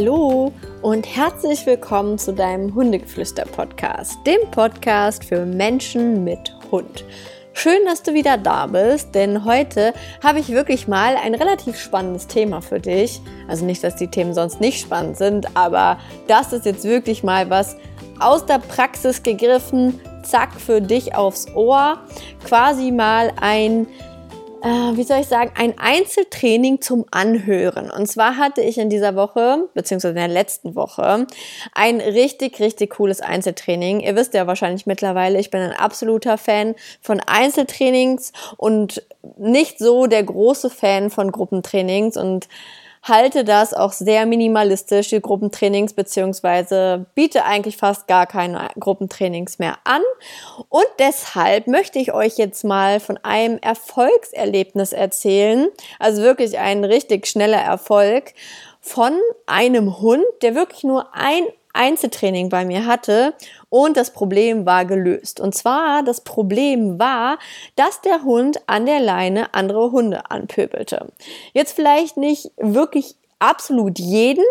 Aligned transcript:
Hallo 0.00 0.52
und 0.80 1.08
herzlich 1.16 1.66
willkommen 1.66 2.18
zu 2.18 2.32
deinem 2.32 2.72
Hundegeflüster-Podcast, 2.72 4.24
dem 4.24 4.48
Podcast 4.52 5.24
für 5.24 5.44
Menschen 5.44 6.22
mit 6.22 6.54
Hund. 6.70 7.04
Schön, 7.52 7.84
dass 7.84 8.04
du 8.04 8.14
wieder 8.14 8.38
da 8.38 8.68
bist, 8.68 9.12
denn 9.16 9.44
heute 9.44 9.92
habe 10.22 10.38
ich 10.38 10.50
wirklich 10.50 10.86
mal 10.86 11.16
ein 11.16 11.34
relativ 11.34 11.76
spannendes 11.76 12.28
Thema 12.28 12.62
für 12.62 12.78
dich. 12.78 13.20
Also 13.48 13.64
nicht, 13.64 13.82
dass 13.82 13.96
die 13.96 14.06
Themen 14.06 14.34
sonst 14.34 14.60
nicht 14.60 14.80
spannend 14.80 15.16
sind, 15.16 15.56
aber 15.56 15.98
das 16.28 16.52
ist 16.52 16.64
jetzt 16.64 16.84
wirklich 16.84 17.24
mal 17.24 17.50
was 17.50 17.76
aus 18.20 18.46
der 18.46 18.60
Praxis 18.60 19.24
gegriffen, 19.24 19.98
zack, 20.22 20.60
für 20.60 20.80
dich 20.80 21.16
aufs 21.16 21.48
Ohr. 21.56 21.98
Quasi 22.44 22.92
mal 22.92 23.32
ein 23.40 23.88
äh, 24.62 24.96
wie 24.96 25.02
soll 25.02 25.20
ich 25.20 25.26
sagen, 25.26 25.52
ein 25.56 25.78
Einzeltraining 25.78 26.80
zum 26.80 27.04
Anhören. 27.10 27.90
Und 27.90 28.06
zwar 28.06 28.36
hatte 28.36 28.60
ich 28.60 28.78
in 28.78 28.90
dieser 28.90 29.14
Woche, 29.14 29.68
beziehungsweise 29.74 30.10
in 30.10 30.16
der 30.16 30.28
letzten 30.28 30.74
Woche, 30.74 31.26
ein 31.72 32.00
richtig, 32.00 32.60
richtig 32.60 32.90
cooles 32.90 33.20
Einzeltraining. 33.20 34.00
Ihr 34.00 34.16
wisst 34.16 34.34
ja 34.34 34.46
wahrscheinlich 34.46 34.86
mittlerweile, 34.86 35.38
ich 35.38 35.50
bin 35.50 35.60
ein 35.60 35.72
absoluter 35.72 36.38
Fan 36.38 36.74
von 37.00 37.20
Einzeltrainings 37.20 38.32
und 38.56 39.02
nicht 39.36 39.78
so 39.78 40.06
der 40.06 40.22
große 40.22 40.70
Fan 40.70 41.10
von 41.10 41.32
Gruppentrainings 41.32 42.16
und 42.16 42.48
halte 43.02 43.44
das 43.44 43.74
auch 43.74 43.92
sehr 43.92 44.26
minimalistisch, 44.26 45.08
die 45.08 45.20
Gruppentrainings, 45.20 45.92
beziehungsweise 45.92 47.06
biete 47.14 47.44
eigentlich 47.44 47.76
fast 47.76 48.06
gar 48.06 48.26
keine 48.26 48.68
Gruppentrainings 48.78 49.58
mehr 49.58 49.78
an. 49.84 50.02
Und 50.68 50.86
deshalb 50.98 51.66
möchte 51.66 51.98
ich 51.98 52.12
euch 52.12 52.36
jetzt 52.36 52.64
mal 52.64 53.00
von 53.00 53.18
einem 53.22 53.58
Erfolgserlebnis 53.58 54.92
erzählen. 54.92 55.68
Also 55.98 56.22
wirklich 56.22 56.58
ein 56.58 56.84
richtig 56.84 57.26
schneller 57.26 57.60
Erfolg 57.60 58.34
von 58.80 59.12
einem 59.46 60.00
Hund, 60.00 60.24
der 60.42 60.54
wirklich 60.54 60.84
nur 60.84 61.14
ein 61.14 61.44
Einzeltraining 61.78 62.48
bei 62.48 62.64
mir 62.64 62.86
hatte 62.86 63.34
und 63.70 63.96
das 63.96 64.12
Problem 64.12 64.66
war 64.66 64.84
gelöst. 64.84 65.40
Und 65.40 65.54
zwar 65.54 66.02
das 66.02 66.22
Problem 66.22 66.98
war, 66.98 67.38
dass 67.76 68.00
der 68.00 68.24
Hund 68.24 68.60
an 68.66 68.84
der 68.84 69.00
Leine 69.00 69.54
andere 69.54 69.92
Hunde 69.92 70.30
anpöbelte. 70.30 71.06
Jetzt 71.52 71.72
vielleicht 71.72 72.16
nicht 72.16 72.50
wirklich 72.56 73.14
absolut 73.38 73.98
jeden, 73.98 74.44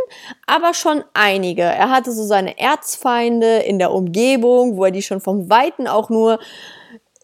aber 0.46 0.74
schon 0.74 1.04
einige. 1.14 1.64
Er 1.64 1.90
hatte 1.90 2.12
so 2.12 2.24
seine 2.24 2.58
Erzfeinde 2.58 3.58
in 3.58 3.80
der 3.80 3.92
Umgebung, 3.92 4.78
wo 4.78 4.86
er 4.86 4.92
die 4.92 5.02
schon 5.02 5.20
vom 5.20 5.50
Weiten 5.50 5.88
auch 5.88 6.10
nur 6.10 6.40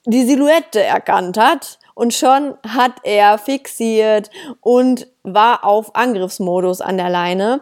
die 0.06 0.26
Silhouette 0.26 0.84
erkannt 0.84 1.38
hat. 1.38 1.80
Und 1.96 2.14
schon 2.14 2.56
hat 2.68 2.94
er 3.04 3.38
fixiert 3.38 4.32
und 4.62 5.08
war 5.22 5.64
auf 5.64 5.96
Angriffsmodus 5.96 6.82
an 6.82 6.98
der 6.98 7.10
Leine. 7.10 7.62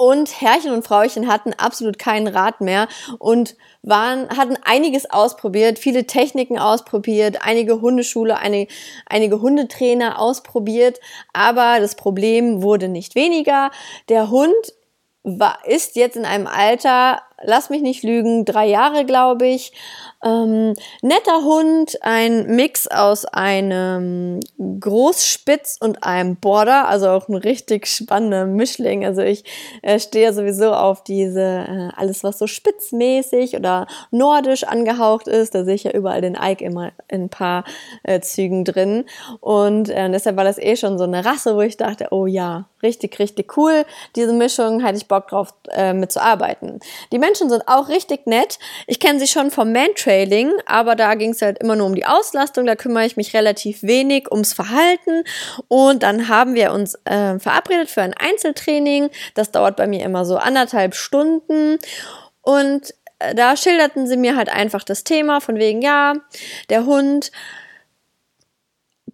Und 0.00 0.40
Herrchen 0.40 0.72
und 0.72 0.82
Frauchen 0.82 1.28
hatten 1.28 1.52
absolut 1.52 1.98
keinen 1.98 2.26
Rat 2.26 2.62
mehr 2.62 2.88
und 3.18 3.54
waren, 3.82 4.30
hatten 4.34 4.56
einiges 4.64 5.10
ausprobiert, 5.10 5.78
viele 5.78 6.06
Techniken 6.06 6.58
ausprobiert, 6.58 7.42
einige 7.42 7.82
Hundeschule, 7.82 8.38
eine, 8.38 8.66
einige 9.04 9.42
Hundetrainer 9.42 10.18
ausprobiert, 10.18 11.00
aber 11.34 11.80
das 11.80 11.96
Problem 11.96 12.62
wurde 12.62 12.88
nicht 12.88 13.14
weniger. 13.14 13.70
Der 14.08 14.30
Hund 14.30 14.54
war, 15.22 15.58
ist 15.66 15.96
jetzt 15.96 16.16
in 16.16 16.24
einem 16.24 16.46
Alter, 16.46 17.20
lass 17.42 17.70
mich 17.70 17.82
nicht 17.82 18.02
lügen, 18.02 18.44
drei 18.44 18.66
Jahre, 18.66 19.04
glaube 19.04 19.46
ich, 19.46 19.72
ähm, 20.22 20.74
netter 21.00 21.44
Hund, 21.44 21.96
ein 22.02 22.46
Mix 22.54 22.86
aus 22.86 23.24
einem 23.24 24.40
Großspitz 24.58 25.78
und 25.80 26.02
einem 26.02 26.36
Border, 26.36 26.88
also 26.88 27.08
auch 27.08 27.28
ein 27.28 27.36
richtig 27.36 27.86
spannender 27.86 28.44
Mischling. 28.44 29.04
Also 29.06 29.22
ich 29.22 29.44
äh, 29.82 29.98
stehe 29.98 30.32
sowieso 30.34 30.74
auf 30.74 31.02
diese, 31.04 31.40
äh, 31.40 31.88
alles 31.96 32.22
was 32.22 32.38
so 32.38 32.46
spitzmäßig 32.46 33.56
oder 33.56 33.86
nordisch 34.10 34.64
angehaucht 34.64 35.26
ist. 35.26 35.54
Da 35.54 35.64
sehe 35.64 35.74
ich 35.74 35.84
ja 35.84 35.92
überall 35.92 36.20
den 36.20 36.36
Ike 36.38 36.62
immer 36.64 36.92
in 37.08 37.22
ein 37.24 37.28
paar 37.30 37.64
äh, 38.02 38.20
Zügen 38.20 38.66
drin. 38.66 39.06
Und 39.40 39.88
äh, 39.88 40.10
deshalb 40.10 40.36
war 40.36 40.44
das 40.44 40.58
eh 40.58 40.76
schon 40.76 40.98
so 40.98 41.04
eine 41.04 41.24
Rasse, 41.24 41.56
wo 41.56 41.62
ich 41.62 41.78
dachte, 41.78 42.08
oh 42.10 42.26
ja, 42.26 42.68
richtig, 42.82 43.18
richtig 43.18 43.56
cool. 43.56 43.86
Diese 44.16 44.34
Mischung 44.34 44.82
hatte 44.82 44.98
ich 44.98 45.08
Bock 45.08 45.28
drauf 45.28 45.54
äh, 45.70 45.94
mitzuarbeiten. 45.94 46.80
Die 47.10 47.18
Menschen 47.30 47.48
sind 47.48 47.68
auch 47.68 47.88
richtig 47.88 48.26
nett. 48.26 48.58
Ich 48.88 48.98
kenne 48.98 49.20
sie 49.20 49.28
schon 49.28 49.52
vom 49.52 49.72
Mantraining 49.72 50.10
Trailing, 50.10 50.52
aber 50.66 50.96
da 50.96 51.14
ging 51.14 51.30
es 51.30 51.42
halt 51.42 51.58
immer 51.58 51.76
nur 51.76 51.86
um 51.86 51.94
die 51.94 52.04
Auslastung, 52.04 52.66
da 52.66 52.74
kümmere 52.74 53.06
ich 53.06 53.16
mich 53.16 53.34
relativ 53.34 53.82
wenig 53.82 54.30
ums 54.30 54.52
Verhalten. 54.52 55.22
Und 55.68 56.02
dann 56.02 56.28
haben 56.28 56.54
wir 56.54 56.72
uns 56.72 56.94
äh, 57.04 57.38
verabredet 57.38 57.90
für 57.90 58.02
ein 58.02 58.14
Einzeltraining, 58.14 59.10
das 59.34 59.50
dauert 59.50 59.76
bei 59.76 59.86
mir 59.86 60.04
immer 60.04 60.24
so 60.24 60.36
anderthalb 60.36 60.94
Stunden. 60.94 61.78
Und 62.42 62.94
äh, 63.20 63.34
da 63.34 63.56
schilderten 63.56 64.06
sie 64.06 64.16
mir 64.16 64.36
halt 64.36 64.48
einfach 64.48 64.82
das 64.82 65.04
Thema 65.04 65.40
von 65.40 65.56
wegen, 65.56 65.82
ja, 65.82 66.14
der 66.68 66.86
Hund 66.86 67.30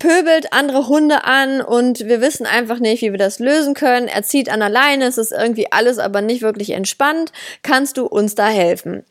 pöbelt 0.06 0.52
andere 0.52 0.86
Hunde 0.86 1.24
an 1.24 1.60
und 1.60 2.06
wir 2.06 2.20
wissen 2.20 2.46
einfach 2.46 2.78
nicht, 2.78 3.02
wie 3.02 3.10
wir 3.10 3.18
das 3.18 3.40
lösen 3.40 3.74
können. 3.74 4.06
Er 4.06 4.22
zieht 4.22 4.48
an 4.48 4.62
alleine, 4.62 5.06
es 5.06 5.18
ist 5.18 5.32
irgendwie 5.32 5.72
alles 5.72 5.98
aber 5.98 6.22
nicht 6.22 6.42
wirklich 6.42 6.70
entspannt. 6.70 7.32
Kannst 7.64 7.96
du 7.96 8.06
uns 8.06 8.36
da 8.36 8.46
helfen? 8.46 9.04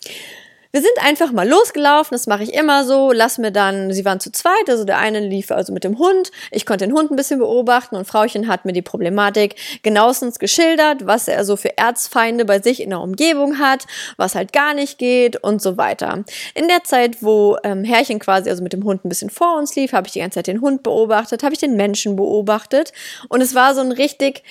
Wir 0.76 0.82
sind 0.82 1.06
einfach 1.06 1.32
mal 1.32 1.48
losgelaufen, 1.48 2.16
das 2.16 2.28
mache 2.28 2.44
ich 2.44 2.54
immer 2.54 2.84
so, 2.84 3.14
lass 3.14 3.38
mir 3.38 3.54
dann, 3.54 3.94
sie 3.94 4.04
waren 4.04 4.20
zu 4.20 4.30
zweit, 4.30 4.68
also 4.68 4.84
der 4.84 4.98
eine 4.98 5.22
lief 5.22 5.50
also 5.50 5.72
mit 5.72 5.86
dem 5.86 5.98
Hund, 5.98 6.34
ich 6.52 6.66
konnte 6.66 6.86
den 6.86 6.94
Hund 6.94 7.12
ein 7.12 7.16
bisschen 7.16 7.40
beobachten 7.40 7.96
und 7.96 8.06
Frauchen 8.06 8.50
hat 8.50 8.66
mir 8.66 8.74
die 8.74 8.82
Problematik 8.82 9.56
genauestens 9.84 10.38
geschildert, 10.38 11.08
was 11.08 11.30
er 11.30 11.46
so 11.46 11.56
für 11.56 11.78
Erzfeinde 11.78 12.44
bei 12.44 12.60
sich 12.60 12.82
in 12.82 12.90
der 12.90 13.00
Umgebung 13.00 13.58
hat, 13.58 13.86
was 14.18 14.36
halt 14.36 14.52
gar 14.52 14.74
nicht 14.74 14.98
geht 14.98 15.42
und 15.42 15.62
so 15.62 15.78
weiter. 15.78 16.26
In 16.56 16.68
der 16.68 16.84
Zeit, 16.84 17.24
wo 17.24 17.56
ähm, 17.64 17.86
Herrchen 17.86 18.20
quasi 18.20 18.50
also 18.50 18.62
mit 18.62 18.74
dem 18.74 18.84
Hund 18.84 19.06
ein 19.06 19.10
bisschen 19.10 19.30
vor 19.30 19.58
uns 19.58 19.78
lief, 19.78 19.94
habe 19.94 20.08
ich 20.08 20.12
die 20.12 20.20
ganze 20.20 20.40
Zeit 20.40 20.48
den 20.48 20.60
Hund 20.60 20.84
beobachtet, 20.84 21.42
habe 21.42 21.54
ich 21.54 21.60
den 21.62 21.78
Menschen 21.78 22.18
beobachtet. 22.18 22.92
Und 23.30 23.40
es 23.40 23.56
war 23.56 23.76
so 23.76 23.80
ein 23.80 23.94
richtig 23.94 24.44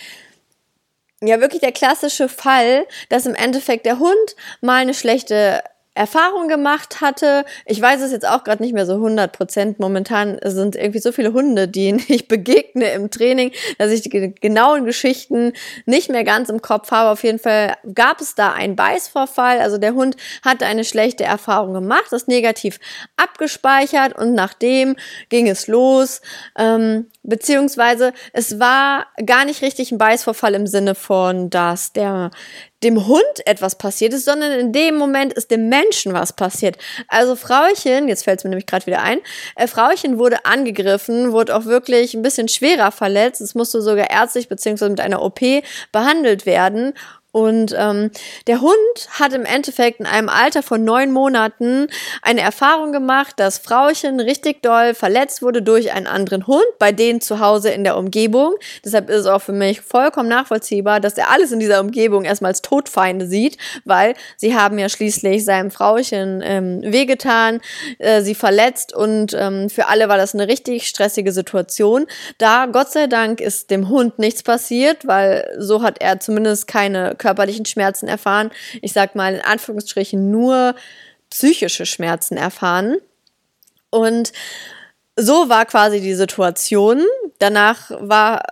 ja 1.22 1.40
wirklich 1.40 1.60
der 1.60 1.72
klassische 1.72 2.30
Fall, 2.30 2.86
dass 3.08 3.26
im 3.26 3.34
Endeffekt 3.34 3.84
der 3.84 3.98
Hund 3.98 4.36
mal 4.60 4.76
eine 4.76 4.94
schlechte 4.94 5.62
Erfahrung 5.94 6.48
gemacht 6.48 7.00
hatte. 7.00 7.44
Ich 7.66 7.80
weiß 7.80 8.00
es 8.00 8.10
jetzt 8.10 8.26
auch 8.26 8.42
gerade 8.42 8.62
nicht 8.62 8.74
mehr 8.74 8.86
so 8.86 8.94
100 8.94 9.32
Prozent. 9.32 9.78
Momentan 9.78 10.38
sind 10.44 10.74
irgendwie 10.74 10.98
so 10.98 11.12
viele 11.12 11.32
Hunde, 11.32 11.68
denen 11.68 12.02
ich 12.08 12.26
begegne 12.26 12.90
im 12.92 13.10
Training, 13.10 13.52
dass 13.78 13.92
ich 13.92 14.02
die 14.02 14.34
genauen 14.34 14.84
Geschichten 14.84 15.52
nicht 15.86 16.10
mehr 16.10 16.24
ganz 16.24 16.48
im 16.48 16.62
Kopf 16.62 16.90
habe. 16.90 17.10
Auf 17.10 17.22
jeden 17.22 17.38
Fall 17.38 17.76
gab 17.94 18.20
es 18.20 18.34
da 18.34 18.52
einen 18.52 18.74
Beißvorfall. 18.74 19.60
Also 19.60 19.78
der 19.78 19.94
Hund 19.94 20.16
hatte 20.44 20.66
eine 20.66 20.84
schlechte 20.84 21.24
Erfahrung 21.24 21.74
gemacht, 21.74 22.06
das 22.10 22.26
negativ 22.26 22.80
abgespeichert 23.16 24.18
und 24.18 24.34
nachdem 24.34 24.96
ging 25.28 25.48
es 25.48 25.68
los. 25.68 26.20
Ähm, 26.58 27.06
beziehungsweise 27.22 28.12
es 28.32 28.58
war 28.58 29.06
gar 29.24 29.44
nicht 29.44 29.62
richtig 29.62 29.92
ein 29.92 29.98
Beißvorfall 29.98 30.54
im 30.54 30.66
Sinne 30.66 30.94
von, 30.94 31.50
dass 31.50 31.92
der 31.92 32.30
dem 32.84 33.06
Hund 33.06 33.22
etwas 33.46 33.76
passiert 33.76 34.12
ist, 34.12 34.24
sondern 34.24 34.52
in 34.52 34.72
dem 34.72 34.96
Moment 34.96 35.32
ist 35.32 35.50
dem 35.50 35.68
Menschen 35.68 36.12
was 36.12 36.32
passiert. 36.32 36.76
Also 37.08 37.34
Frauchen, 37.34 38.08
jetzt 38.08 38.24
fällt 38.24 38.40
es 38.40 38.44
mir 38.44 38.50
nämlich 38.50 38.66
gerade 38.66 38.86
wieder 38.86 39.02
ein, 39.02 39.18
äh, 39.56 39.66
Frauchen 39.66 40.18
wurde 40.18 40.44
angegriffen, 40.44 41.32
wurde 41.32 41.56
auch 41.56 41.64
wirklich 41.64 42.14
ein 42.14 42.22
bisschen 42.22 42.48
schwerer 42.48 42.92
verletzt. 42.92 43.40
Es 43.40 43.54
musste 43.54 43.82
sogar 43.82 44.10
ärztlich 44.10 44.48
beziehungsweise 44.48 44.90
mit 44.90 45.00
einer 45.00 45.22
OP 45.22 45.40
behandelt 45.92 46.46
werden. 46.46 46.94
Und 47.34 47.74
ähm, 47.76 48.12
der 48.46 48.60
Hund 48.60 48.74
hat 49.10 49.32
im 49.32 49.44
Endeffekt 49.44 49.98
in 49.98 50.06
einem 50.06 50.28
Alter 50.28 50.62
von 50.62 50.84
neun 50.84 51.10
Monaten 51.10 51.88
eine 52.22 52.42
Erfahrung 52.42 52.92
gemacht, 52.92 53.34
dass 53.38 53.58
Frauchen 53.58 54.20
richtig 54.20 54.62
doll 54.62 54.94
verletzt 54.94 55.42
wurde 55.42 55.60
durch 55.60 55.90
einen 55.92 56.06
anderen 56.06 56.46
Hund, 56.46 56.64
bei 56.78 56.92
denen 56.92 57.20
zu 57.20 57.40
Hause 57.40 57.70
in 57.70 57.82
der 57.82 57.96
Umgebung. 57.96 58.54
Deshalb 58.84 59.10
ist 59.10 59.22
es 59.22 59.26
auch 59.26 59.42
für 59.42 59.50
mich 59.50 59.80
vollkommen 59.80 60.28
nachvollziehbar, 60.28 61.00
dass 61.00 61.18
er 61.18 61.32
alles 61.32 61.50
in 61.50 61.58
dieser 61.58 61.80
Umgebung 61.80 62.22
erstmal 62.24 62.52
als 62.52 62.62
Todfeinde 62.62 63.26
sieht, 63.26 63.58
weil 63.84 64.14
sie 64.36 64.54
haben 64.54 64.78
ja 64.78 64.88
schließlich 64.88 65.44
seinem 65.44 65.72
Frauchen 65.72 66.40
ähm, 66.40 66.82
wehgetan, 66.84 67.60
äh, 67.98 68.22
sie 68.22 68.36
verletzt 68.36 68.94
und 68.94 69.34
ähm, 69.36 69.70
für 69.70 69.88
alle 69.88 70.08
war 70.08 70.18
das 70.18 70.34
eine 70.34 70.46
richtig 70.46 70.86
stressige 70.86 71.32
Situation. 71.32 72.06
Da, 72.38 72.66
Gott 72.66 72.92
sei 72.92 73.08
Dank, 73.08 73.40
ist 73.40 73.72
dem 73.72 73.88
Hund 73.88 74.20
nichts 74.20 74.44
passiert, 74.44 75.04
weil 75.04 75.52
so 75.58 75.82
hat 75.82 76.00
er 76.00 76.20
zumindest 76.20 76.68
keine 76.68 77.16
körperlichen 77.24 77.64
Schmerzen 77.64 78.06
erfahren. 78.06 78.50
Ich 78.82 78.92
sag 78.92 79.14
mal 79.14 79.34
in 79.34 79.40
Anführungsstrichen 79.40 80.30
nur 80.30 80.74
psychische 81.30 81.86
Schmerzen 81.86 82.36
erfahren. 82.36 82.98
Und 83.88 84.32
so 85.16 85.48
war 85.48 85.64
quasi 85.64 86.00
die 86.00 86.14
Situation. 86.14 87.02
Danach 87.38 87.90
war 87.90 88.42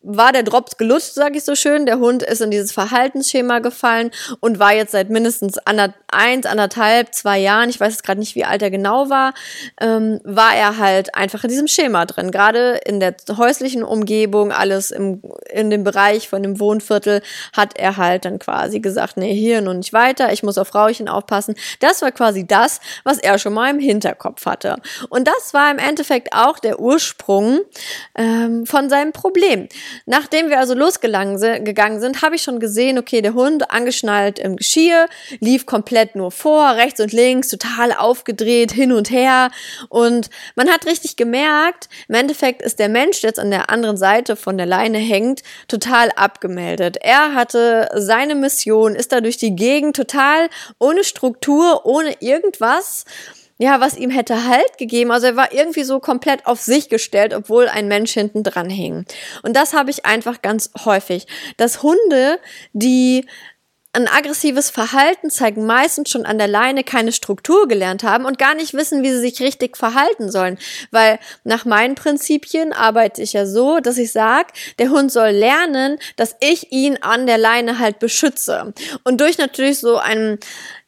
war 0.00 0.32
der 0.32 0.44
Drops 0.44 0.76
gelutscht, 0.76 1.14
sage 1.14 1.38
ich 1.38 1.44
so 1.44 1.56
schön. 1.56 1.84
Der 1.84 1.98
Hund 1.98 2.22
ist 2.22 2.40
in 2.40 2.50
dieses 2.50 2.72
Verhaltensschema 2.72 3.58
gefallen 3.58 4.10
und 4.40 4.58
war 4.58 4.72
jetzt 4.72 4.92
seit 4.92 5.10
mindestens 5.10 5.58
ander, 5.58 5.92
eins, 6.08 6.46
anderthalb, 6.46 7.14
zwei 7.14 7.38
Jahren, 7.38 7.68
ich 7.68 7.80
weiß 7.80 7.94
jetzt 7.94 8.04
gerade 8.04 8.20
nicht, 8.20 8.36
wie 8.36 8.44
alt 8.44 8.62
er 8.62 8.70
genau 8.70 9.10
war, 9.10 9.34
ähm, 9.80 10.20
war 10.22 10.54
er 10.54 10.78
halt 10.78 11.14
einfach 11.16 11.42
in 11.42 11.50
diesem 11.50 11.66
Schema 11.66 12.06
drin. 12.06 12.30
Gerade 12.30 12.80
in 12.86 13.00
der 13.00 13.16
häuslichen 13.36 13.82
Umgebung, 13.82 14.52
alles 14.52 14.92
im, 14.92 15.20
in 15.50 15.68
dem 15.68 15.82
Bereich 15.82 16.28
von 16.28 16.42
dem 16.42 16.60
Wohnviertel, 16.60 17.20
hat 17.52 17.76
er 17.76 17.96
halt 17.96 18.24
dann 18.24 18.38
quasi 18.38 18.78
gesagt, 18.78 19.16
nee, 19.16 19.34
hier 19.34 19.58
und 19.58 19.78
nicht 19.78 19.92
weiter, 19.92 20.32
ich 20.32 20.44
muss 20.44 20.58
auf 20.58 20.68
Frauchen 20.68 21.08
aufpassen. 21.08 21.56
Das 21.80 22.02
war 22.02 22.12
quasi 22.12 22.46
das, 22.46 22.80
was 23.02 23.18
er 23.18 23.38
schon 23.38 23.52
mal 23.52 23.70
im 23.70 23.80
Hinterkopf 23.80 24.46
hatte. 24.46 24.76
Und 25.08 25.26
das 25.26 25.52
war 25.54 25.70
im 25.70 25.78
Endeffekt 25.78 26.32
auch 26.32 26.60
der 26.60 26.78
Ursprung 26.78 27.60
ähm, 28.14 28.64
von 28.64 28.88
seinem 28.88 29.12
Problem. 29.12 29.68
Nachdem 30.06 30.48
wir 30.48 30.58
also 30.58 30.74
losgegangen 30.74 31.38
sind, 31.38 32.22
habe 32.22 32.36
ich 32.36 32.42
schon 32.42 32.60
gesehen, 32.60 32.98
okay, 32.98 33.22
der 33.22 33.34
Hund 33.34 33.70
angeschnallt 33.70 34.38
im 34.38 34.56
Geschirr, 34.56 35.06
lief 35.40 35.66
komplett 35.66 36.16
nur 36.16 36.30
vor, 36.30 36.74
rechts 36.74 37.00
und 37.00 37.12
links, 37.12 37.48
total 37.48 37.92
aufgedreht, 37.92 38.72
hin 38.72 38.92
und 38.92 39.10
her. 39.10 39.50
Und 39.88 40.30
man 40.54 40.68
hat 40.68 40.86
richtig 40.86 41.16
gemerkt, 41.16 41.88
im 42.08 42.14
Endeffekt 42.14 42.62
ist 42.62 42.78
der 42.78 42.88
Mensch, 42.88 43.20
der 43.20 43.30
jetzt 43.30 43.40
an 43.40 43.50
der 43.50 43.70
anderen 43.70 43.96
Seite 43.96 44.36
von 44.36 44.56
der 44.56 44.66
Leine 44.66 44.98
hängt, 44.98 45.42
total 45.68 46.10
abgemeldet. 46.16 46.96
Er 47.00 47.34
hatte 47.34 47.88
seine 47.94 48.34
Mission, 48.34 48.94
ist 48.94 49.12
da 49.12 49.20
durch 49.20 49.36
die 49.36 49.56
Gegend 49.56 49.96
total 49.96 50.48
ohne 50.78 51.04
Struktur, 51.04 51.84
ohne 51.84 52.16
irgendwas 52.20 53.04
ja, 53.58 53.80
was 53.80 53.96
ihm 53.96 54.10
hätte 54.10 54.46
Halt 54.46 54.78
gegeben. 54.78 55.10
Also 55.10 55.26
er 55.26 55.36
war 55.36 55.52
irgendwie 55.52 55.82
so 55.82 55.98
komplett 55.98 56.46
auf 56.46 56.60
sich 56.60 56.88
gestellt, 56.88 57.34
obwohl 57.34 57.68
ein 57.68 57.88
Mensch 57.88 58.12
hinten 58.12 58.44
dran 58.44 58.70
hing. 58.70 59.04
Und 59.42 59.56
das 59.56 59.74
habe 59.74 59.90
ich 59.90 60.06
einfach 60.06 60.42
ganz 60.42 60.70
häufig, 60.84 61.26
dass 61.56 61.82
Hunde, 61.82 62.38
die 62.72 63.26
ein 63.94 64.06
aggressives 64.06 64.70
Verhalten 64.70 65.30
zeigen, 65.30 65.66
meistens 65.66 66.10
schon 66.10 66.26
an 66.26 66.38
der 66.38 66.46
Leine 66.46 66.84
keine 66.84 67.10
Struktur 67.10 67.66
gelernt 67.66 68.04
haben 68.04 68.26
und 68.26 68.38
gar 68.38 68.54
nicht 68.54 68.74
wissen, 68.74 69.02
wie 69.02 69.10
sie 69.10 69.18
sich 69.18 69.40
richtig 69.40 69.76
verhalten 69.76 70.30
sollen. 70.30 70.58
Weil 70.90 71.18
nach 71.42 71.64
meinen 71.64 71.94
Prinzipien 71.94 72.72
arbeite 72.72 73.22
ich 73.22 73.32
ja 73.32 73.46
so, 73.46 73.80
dass 73.80 73.98
ich 73.98 74.12
sage, 74.12 74.52
der 74.78 74.90
Hund 74.90 75.10
soll 75.10 75.30
lernen, 75.30 75.98
dass 76.16 76.36
ich 76.40 76.70
ihn 76.70 76.98
an 77.00 77.26
der 77.26 77.38
Leine 77.38 77.78
halt 77.78 77.98
beschütze. 77.98 78.72
Und 79.04 79.20
durch 79.20 79.38
natürlich 79.38 79.78
so 79.78 79.96
ein, 79.96 80.38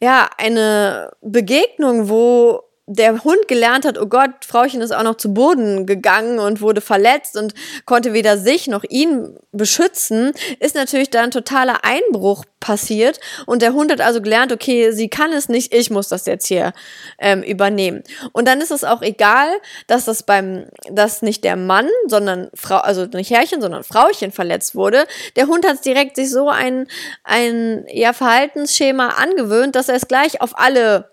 ja, 0.02 0.28
eine 0.38 1.12
Begegnung, 1.20 2.08
wo 2.08 2.69
der 2.92 3.22
Hund 3.22 3.46
gelernt 3.46 3.84
hat, 3.84 3.98
oh 3.98 4.06
Gott, 4.06 4.44
Frauchen 4.44 4.80
ist 4.80 4.90
auch 4.90 5.04
noch 5.04 5.14
zu 5.14 5.32
Boden 5.32 5.86
gegangen 5.86 6.40
und 6.40 6.60
wurde 6.60 6.80
verletzt 6.80 7.36
und 7.36 7.54
konnte 7.86 8.12
weder 8.12 8.36
sich 8.36 8.66
noch 8.66 8.82
ihn 8.82 9.38
beschützen, 9.52 10.32
ist 10.58 10.74
natürlich 10.74 11.08
da 11.08 11.22
ein 11.22 11.30
totaler 11.30 11.84
Einbruch 11.84 12.44
passiert. 12.58 13.20
Und 13.46 13.62
der 13.62 13.74
Hund 13.74 13.92
hat 13.92 14.00
also 14.00 14.20
gelernt, 14.20 14.52
okay, 14.52 14.90
sie 14.90 15.08
kann 15.08 15.32
es 15.32 15.48
nicht, 15.48 15.72
ich 15.72 15.90
muss 15.90 16.08
das 16.08 16.26
jetzt 16.26 16.48
hier 16.48 16.72
ähm, 17.20 17.44
übernehmen. 17.44 18.02
Und 18.32 18.48
dann 18.48 18.60
ist 18.60 18.72
es 18.72 18.82
auch 18.82 19.02
egal, 19.02 19.48
dass 19.86 20.06
das 20.06 20.24
beim, 20.24 20.66
dass 20.90 21.22
nicht 21.22 21.44
der 21.44 21.54
Mann, 21.54 21.88
sondern 22.08 22.50
Frau, 22.54 22.78
also 22.78 23.04
nicht 23.06 23.30
Herrchen, 23.30 23.60
sondern 23.60 23.84
Frauchen 23.84 24.32
verletzt 24.32 24.74
wurde. 24.74 25.06
Der 25.36 25.46
Hund 25.46 25.64
hat 25.64 25.84
direkt 25.84 26.16
sich 26.16 26.28
so 26.28 26.48
ein, 26.48 26.88
ein 27.22 27.86
ja, 27.88 28.12
Verhaltensschema 28.12 29.10
angewöhnt, 29.10 29.76
dass 29.76 29.88
er 29.88 29.94
es 29.94 30.08
gleich 30.08 30.40
auf 30.40 30.58
alle 30.58 31.08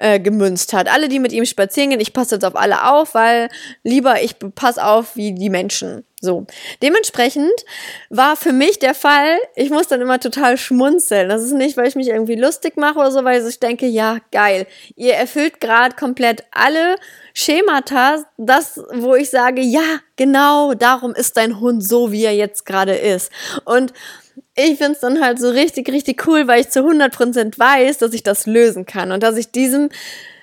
äh, 0.00 0.18
gemünzt 0.18 0.72
hat. 0.72 0.90
Alle, 0.90 1.08
die 1.08 1.18
mit 1.18 1.32
ihm 1.32 1.44
spazieren 1.44 1.90
gehen, 1.90 2.00
ich 2.00 2.14
passe 2.14 2.36
jetzt 2.36 2.44
auf 2.44 2.56
alle 2.56 2.90
auf, 2.90 3.14
weil 3.14 3.50
lieber 3.84 4.22
ich 4.22 4.36
passe 4.54 4.82
auf 4.82 5.14
wie 5.14 5.32
die 5.32 5.50
Menschen. 5.50 6.04
So. 6.22 6.46
Dementsprechend 6.82 7.52
war 8.08 8.36
für 8.36 8.52
mich 8.52 8.78
der 8.78 8.94
Fall, 8.94 9.38
ich 9.56 9.68
muss 9.68 9.88
dann 9.88 10.00
immer 10.00 10.18
total 10.18 10.56
schmunzeln. 10.56 11.28
Das 11.28 11.42
ist 11.42 11.52
nicht, 11.52 11.76
weil 11.76 11.86
ich 11.86 11.96
mich 11.96 12.08
irgendwie 12.08 12.34
lustig 12.34 12.76
mache 12.76 12.98
oder 12.98 13.10
so, 13.10 13.24
weil 13.24 13.46
ich 13.46 13.60
denke, 13.60 13.86
ja, 13.86 14.18
geil. 14.32 14.66
Ihr 14.96 15.14
erfüllt 15.14 15.60
gerade 15.60 15.94
komplett 15.96 16.44
alle 16.50 16.96
Schemata, 17.34 18.24
das, 18.38 18.80
wo 18.94 19.14
ich 19.14 19.28
sage, 19.28 19.60
ja, 19.60 20.00
genau, 20.16 20.74
darum 20.74 21.14
ist 21.14 21.36
dein 21.36 21.60
Hund 21.60 21.86
so, 21.86 22.10
wie 22.10 22.24
er 22.24 22.34
jetzt 22.34 22.64
gerade 22.64 22.94
ist. 22.94 23.30
Und 23.64 23.92
ich 24.64 24.78
finde 24.78 24.92
es 24.92 25.00
dann 25.00 25.20
halt 25.20 25.38
so 25.38 25.50
richtig, 25.50 25.88
richtig 25.90 26.26
cool, 26.26 26.46
weil 26.46 26.60
ich 26.60 26.70
zu 26.70 26.80
100% 26.80 27.58
weiß, 27.58 27.98
dass 27.98 28.12
ich 28.12 28.22
das 28.22 28.46
lösen 28.46 28.86
kann 28.86 29.12
und 29.12 29.22
dass 29.22 29.36
ich 29.36 29.50
diesem 29.50 29.90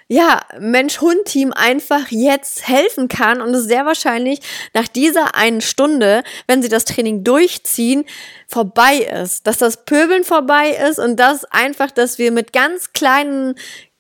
ja, 0.10 0.40
Mensch-Hund-Team 0.58 1.52
einfach 1.52 2.08
jetzt 2.10 2.68
helfen 2.68 3.10
kann 3.10 3.42
und 3.42 3.54
es 3.54 3.66
sehr 3.66 3.86
wahrscheinlich 3.86 4.40
nach 4.74 4.88
dieser 4.88 5.36
einen 5.36 5.60
Stunde, 5.60 6.24
wenn 6.48 6.62
sie 6.62 6.70
das 6.70 6.86
Training 6.86 7.26
durchziehen, 7.26 8.06
vorbei 8.48 9.00
ist. 9.00 9.46
Dass 9.48 9.58
das 9.58 9.84
Pöbeln 9.84 10.24
vorbei 10.24 10.78
ist 10.90 11.00
und 11.00 11.18
das 11.20 11.44
einfach, 11.46 11.92
dass 11.92 12.18
wir 12.20 12.32
mit 12.32 12.54
ganz 12.54 12.94
kleinen 12.94 13.56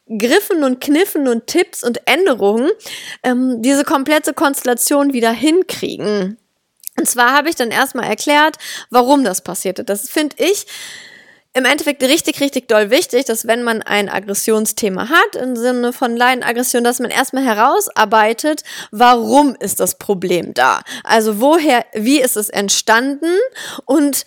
Griffen 0.07 0.63
und 0.63 0.79
Kniffen 0.79 1.27
und 1.27 1.47
Tipps 1.47 1.83
und 1.83 1.99
Änderungen 2.05 2.69
ähm, 3.23 3.61
diese 3.61 3.83
komplette 3.83 4.33
Konstellation 4.33 5.11
wieder 5.11 5.31
hinkriegen. 5.31 6.37
Und 6.97 7.07
zwar 7.07 7.33
habe 7.33 7.49
ich 7.49 7.55
dann 7.55 7.71
erstmal 7.71 8.05
erklärt, 8.05 8.57
warum 8.89 9.23
das 9.23 9.41
passierte. 9.41 9.83
Das 9.83 10.09
finde 10.09 10.35
ich 10.39 10.65
im 11.53 11.65
Endeffekt 11.65 12.03
richtig, 12.03 12.39
richtig 12.39 12.67
doll 12.67 12.91
wichtig, 12.91 13.25
dass 13.25 13.47
wenn 13.47 13.63
man 13.63 13.81
ein 13.81 14.09
Aggressionsthema 14.09 15.09
hat, 15.09 15.35
im 15.41 15.55
Sinne 15.55 15.91
von 15.91 16.15
Leidenaggression, 16.15 16.83
dass 16.83 16.99
man 16.99 17.09
erstmal 17.09 17.43
herausarbeitet, 17.43 18.61
warum 18.91 19.55
ist 19.59 19.79
das 19.79 19.97
Problem 19.97 20.53
da? 20.53 20.81
Also 21.03 21.41
woher, 21.41 21.83
wie 21.93 22.21
ist 22.21 22.37
es 22.37 22.49
entstanden 22.49 23.33
und 23.85 24.23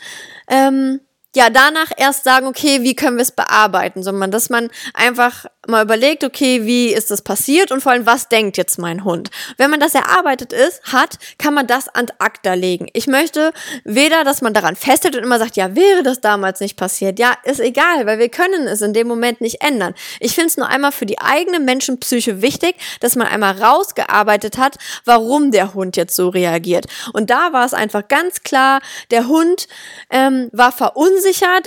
ähm, 0.49 1.01
ja, 1.37 1.49
danach 1.49 1.93
erst 1.97 2.25
sagen, 2.25 2.47
okay, 2.47 2.83
wie 2.83 2.97
können 2.97 3.17
wir 3.17 3.23
es 3.23 3.31
bearbeiten, 3.31 4.03
sondern 4.03 4.33
dass 4.33 4.51
man 4.51 4.69
einfach 4.95 5.47
mal 5.69 5.85
überlegt, 5.85 6.25
okay, 6.25 6.67
wie 6.67 6.89
ist 6.93 7.13
das 7.13 7.23
passiert 7.23 7.71
und 7.71 7.83
vor 7.83 7.93
allem, 7.93 8.05
was 8.05 8.29
denkt 8.29 8.57
jetzt 8.57 8.79
mein 8.79 9.05
Hund? 9.05 9.31
Wenn 9.57 9.71
man 9.71 9.79
das 9.79 9.95
erarbeitet 9.95 10.53
ist, 10.53 10.83
hat, 10.93 11.19
kann 11.39 11.55
man 11.55 11.69
das 11.69 11.89
an 11.89 12.07
ACTA 12.19 12.55
legen. 12.55 12.89
Ich 12.95 13.07
möchte 13.07 13.53
weder, 13.85 14.25
dass 14.25 14.43
man 14.43 14.55
daran 14.55 14.75
festhält 14.75 15.15
und 15.17 15.23
immer 15.23 15.39
sagt, 15.39 15.57
ja, 15.57 15.77
wäre 15.77 16.03
das 16.03 16.21
damals 16.21 16.59
nicht 16.59 16.77
passiert. 16.77 17.21
Ja, 17.21 17.35
ist 17.45 17.61
egal, 17.61 18.07
weil 18.07 18.19
wir 18.19 18.29
können 18.29 18.67
es 18.67 18.83
in 18.83 18.93
dem 18.93 19.07
Moment 19.07 19.41
nicht 19.41 19.63
ändern. 19.63 19.95
Ich 20.19 20.35
finde 20.35 20.49
es 20.49 20.57
nur 20.57 20.69
einmal 20.69 20.91
für 20.91 21.07
die 21.07 21.21
eigene 21.21 21.61
Menschenpsyche 21.61 22.43
wichtig, 22.43 22.75
dass 22.99 23.15
man 23.15 23.29
einmal 23.29 23.63
rausgearbeitet 23.63 24.59
hat, 24.59 24.79
warum 25.05 25.53
der 25.53 25.75
Hund 25.75 25.97
jetzt 25.97 26.17
so 26.17 26.31
reagiert. 26.31 26.87
Und 27.13 27.31
da 27.31 27.53
war 27.53 27.65
es 27.65 27.75
einfach 27.75 28.09
ganz 28.09 28.43
klar, 28.43 28.81
der 29.13 29.29
Hund 29.29 29.69
ähm, 30.11 30.49
war 30.53 30.73
verunsichert, 30.73 31.20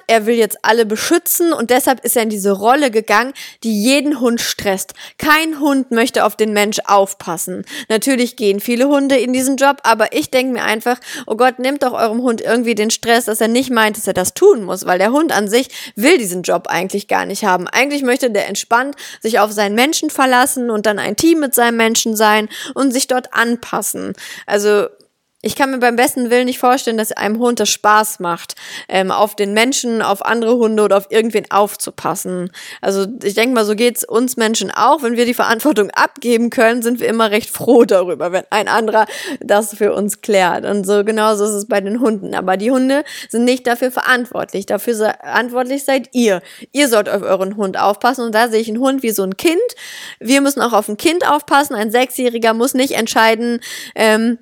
er 0.08 0.26
will 0.26 0.36
jetzt 0.36 0.58
alle 0.62 0.86
beschützen 0.86 1.54
und 1.54 1.70
deshalb 1.70 2.04
ist 2.04 2.16
er 2.16 2.24
in 2.24 2.30
diese 2.30 2.52
Rolle 2.52 2.92
gegangen, 2.92 3.34
die 3.64 3.84
jeden 3.84 4.20
Hund 4.20 4.42
stresst. 4.42 4.94
Kein 5.18 5.60
Hund 5.60 5.92
möchte 5.92 6.26
auf 6.26 6.36
den 6.36 6.54
Mensch 6.54 6.80
aufpassen. 6.86 7.66
Natürlich 7.90 8.36
gehen 8.36 8.60
viele 8.60 8.88
Hunde 8.88 9.18
in 9.18 9.34
diesen 9.34 9.58
Job, 9.58 9.78
aber 9.84 10.14
ich 10.14 10.30
denke 10.32 10.54
mir 10.54 10.64
einfach, 10.64 11.00
oh 11.28 11.36
Gott, 11.36 11.60
nehmt 11.60 11.84
doch 11.84 11.94
eurem 11.94 12.22
Hund 12.22 12.42
irgendwie 12.42 12.76
den 12.76 12.90
Stress, 12.90 13.26
dass 13.26 13.42
er 13.42 13.48
nicht 13.48 13.70
meint, 13.70 13.98
dass 13.98 14.08
er 14.08 14.14
das 14.14 14.34
tun 14.34 14.64
muss, 14.64 14.86
weil 14.86 15.00
der 15.00 15.12
Hund 15.12 15.32
an 15.32 15.48
sich 15.48 15.70
will 15.96 16.18
diesen 16.18 16.44
Job 16.44 16.68
eigentlich 16.68 17.08
gar 17.08 17.26
nicht 17.26 17.44
haben. 17.44 17.68
Eigentlich 17.68 18.04
möchte 18.04 18.32
der 18.32 18.48
entspannt 18.48 18.96
sich 19.22 19.40
auf 19.40 19.52
seinen 19.52 19.76
Menschen 19.76 20.10
verlassen 20.10 20.70
und 20.70 20.86
dann 20.86 21.00
ein 21.00 21.16
Team 21.16 21.40
mit 21.40 21.54
seinem 21.54 21.78
Menschen 21.78 22.16
sein 22.16 22.50
und 22.74 22.92
sich 22.92 23.08
dort 23.08 23.34
anpassen. 23.34 24.14
Also 24.46 24.88
ich 25.46 25.58
kann 25.58 25.72
mir 25.72 25.80
beim 25.80 25.98
besten 25.98 26.30
Willen 26.30 26.46
nicht 26.46 26.58
vorstellen, 26.58 26.98
dass 26.98 27.12
einem 27.12 27.38
Hund 27.38 27.60
das 27.60 27.70
Spaß 27.70 28.22
macht, 28.22 28.56
ähm, 28.88 29.12
auf 29.12 29.36
den 29.36 29.54
Menschen, 29.54 30.02
auf 30.02 30.26
andere 30.26 30.56
Hunde 30.56 30.82
oder 30.84 30.96
auf 30.96 31.08
irgendwen 31.10 31.52
aufzupassen. 31.52 32.50
Also 32.80 33.06
ich 33.22 33.34
denke 33.34 33.54
mal, 33.54 33.66
so 33.66 33.76
geht's 33.76 34.06
uns 34.06 34.38
Menschen 34.38 34.72
auch. 34.72 35.04
Wenn 35.04 35.18
wir 35.18 35.26
die 35.26 35.34
Verantwortung 35.34 35.90
abgeben 35.92 36.50
können, 36.50 36.82
sind 36.82 37.02
wir 37.02 37.10
immer 37.10 37.30
recht 37.30 37.50
froh 37.50 37.84
darüber, 37.84 38.32
wenn 38.32 38.46
ein 38.52 38.70
anderer 38.70 39.06
das 39.42 39.76
für 39.76 39.94
uns 39.94 40.22
klärt. 40.22 40.64
Und 40.64 40.86
so 40.86 41.04
genauso 41.04 41.44
ist 41.44 41.52
es 41.52 41.68
bei 41.68 41.82
den 41.82 42.00
Hunden. 42.00 42.36
Aber 42.36 42.56
die 42.56 42.72
Hunde 42.72 43.04
sind 43.28 43.44
nicht 43.44 43.68
dafür 43.68 43.92
verantwortlich. 43.92 44.66
Dafür 44.66 44.96
verantwortlich 44.96 45.84
seid 45.84 46.08
ihr. 46.14 46.42
Ihr 46.72 46.88
sollt 46.88 47.10
auf 47.10 47.22
euren 47.22 47.58
Hund 47.58 47.78
aufpassen. 47.78 48.26
Und 48.26 48.34
da 48.34 48.48
sehe 48.48 48.62
ich 48.62 48.70
einen 48.70 48.80
Hund 48.80 49.04
wie 49.04 49.12
so 49.12 49.24
ein 49.24 49.36
Kind. 49.36 49.60
Wir 50.22 50.40
müssen 50.40 50.62
auch 50.62 50.72
auf 50.72 50.88
ein 50.88 50.96
Kind 50.96 51.30
aufpassen. 51.30 51.76
Ein 51.76 51.92
Sechsjähriger 51.92 52.54
muss 52.54 52.74
nicht 52.74 52.94
entscheiden, 52.94 53.60
ähm, 53.96 54.38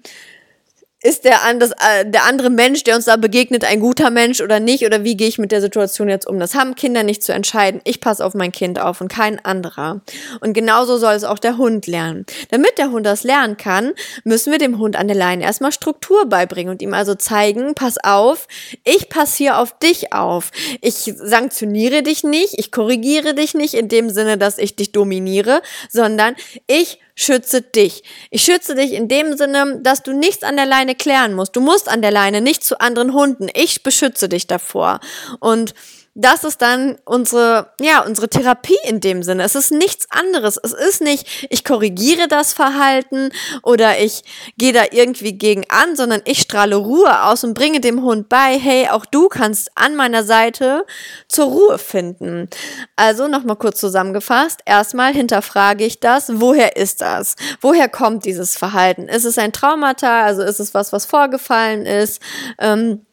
ist 1.03 1.25
der, 1.25 1.39
das, 1.57 1.71
äh, 1.71 2.05
der 2.05 2.25
andere 2.25 2.49
Mensch, 2.49 2.83
der 2.83 2.95
uns 2.95 3.05
da 3.05 3.15
begegnet, 3.15 3.63
ein 3.63 3.79
guter 3.79 4.11
Mensch 4.11 4.39
oder 4.39 4.59
nicht? 4.59 4.85
Oder 4.85 5.03
wie 5.03 5.17
gehe 5.17 5.27
ich 5.27 5.39
mit 5.39 5.51
der 5.51 5.61
Situation 5.61 6.09
jetzt 6.09 6.27
um? 6.27 6.39
Das 6.39 6.53
haben 6.53 6.75
Kinder 6.75 7.01
nicht 7.03 7.23
zu 7.23 7.33
entscheiden. 7.33 7.81
Ich 7.85 8.01
passe 8.01 8.23
auf 8.23 8.35
mein 8.35 8.51
Kind 8.51 8.79
auf 8.79 9.01
und 9.01 9.07
kein 9.07 9.43
anderer. 9.43 10.01
Und 10.41 10.53
genauso 10.53 10.97
soll 10.97 11.13
es 11.13 11.23
auch 11.23 11.39
der 11.39 11.57
Hund 11.57 11.87
lernen. 11.87 12.25
Damit 12.49 12.77
der 12.77 12.91
Hund 12.91 13.05
das 13.05 13.23
lernen 13.23 13.57
kann, 13.57 13.93
müssen 14.23 14.51
wir 14.51 14.59
dem 14.59 14.77
Hund 14.77 14.95
an 14.95 15.07
der 15.07 15.17
Leine 15.17 15.43
erstmal 15.43 15.71
Struktur 15.71 16.27
beibringen 16.27 16.71
und 16.71 16.81
ihm 16.83 16.93
also 16.93 17.15
zeigen, 17.15 17.73
pass 17.73 17.97
auf, 18.03 18.47
ich 18.83 19.09
passe 19.09 19.37
hier 19.37 19.57
auf 19.57 19.77
dich 19.79 20.13
auf. 20.13 20.51
Ich 20.81 21.13
sanktioniere 21.15 22.03
dich 22.03 22.23
nicht, 22.23 22.59
ich 22.59 22.71
korrigiere 22.71 23.33
dich 23.33 23.55
nicht 23.55 23.73
in 23.73 23.87
dem 23.87 24.11
Sinne, 24.11 24.37
dass 24.37 24.59
ich 24.59 24.75
dich 24.75 24.91
dominiere, 24.91 25.61
sondern 25.89 26.35
ich 26.67 26.99
schütze 27.15 27.61
dich. 27.61 28.03
Ich 28.29 28.43
schütze 28.43 28.75
dich 28.75 28.93
in 28.93 29.07
dem 29.07 29.37
Sinne, 29.37 29.79
dass 29.81 30.03
du 30.03 30.13
nichts 30.13 30.43
an 30.43 30.55
der 30.55 30.65
Leine 30.65 30.95
klären 30.95 31.33
musst. 31.33 31.55
Du 31.55 31.61
musst 31.61 31.89
an 31.89 32.01
der 32.01 32.11
Leine 32.11 32.41
nicht 32.41 32.63
zu 32.63 32.79
anderen 32.79 33.13
Hunden. 33.13 33.47
Ich 33.53 33.83
beschütze 33.83 34.29
dich 34.29 34.47
davor. 34.47 34.99
Und 35.39 35.73
das 36.13 36.43
ist 36.43 36.61
dann 36.61 36.97
unsere, 37.05 37.71
ja, 37.79 38.03
unsere 38.03 38.27
Therapie 38.27 38.77
in 38.83 38.99
dem 38.99 39.23
Sinne. 39.23 39.43
Es 39.43 39.55
ist 39.55 39.71
nichts 39.71 40.07
anderes. 40.09 40.59
Es 40.61 40.73
ist 40.73 41.01
nicht, 41.01 41.47
ich 41.49 41.63
korrigiere 41.63 42.27
das 42.27 42.51
Verhalten 42.51 43.29
oder 43.63 43.97
ich 43.97 44.23
gehe 44.57 44.73
da 44.73 44.83
irgendwie 44.91 45.37
gegen 45.37 45.63
an, 45.69 45.95
sondern 45.95 46.21
ich 46.25 46.41
strahle 46.41 46.75
Ruhe 46.75 47.23
aus 47.23 47.45
und 47.45 47.53
bringe 47.53 47.79
dem 47.79 48.03
Hund 48.03 48.27
bei, 48.27 48.59
hey, 48.59 48.89
auch 48.89 49.05
du 49.05 49.29
kannst 49.29 49.71
an 49.75 49.95
meiner 49.95 50.23
Seite 50.23 50.85
zur 51.29 51.45
Ruhe 51.45 51.77
finden. 51.77 52.49
Also 52.97 53.29
nochmal 53.29 53.55
kurz 53.55 53.79
zusammengefasst. 53.79 54.59
Erstmal 54.65 55.13
hinterfrage 55.13 55.85
ich 55.85 56.01
das. 56.01 56.41
Woher 56.41 56.75
ist 56.75 56.99
das? 56.99 57.35
Woher 57.61 57.87
kommt 57.87 58.25
dieses 58.25 58.57
Verhalten? 58.57 59.07
Ist 59.07 59.23
es 59.23 59.37
ein 59.37 59.53
Traumata? 59.53 60.25
Also 60.25 60.41
ist 60.41 60.59
es 60.59 60.73
was, 60.73 60.91
was 60.91 61.05
vorgefallen 61.05 61.85
ist? 61.85 62.21
Ähm, 62.59 63.05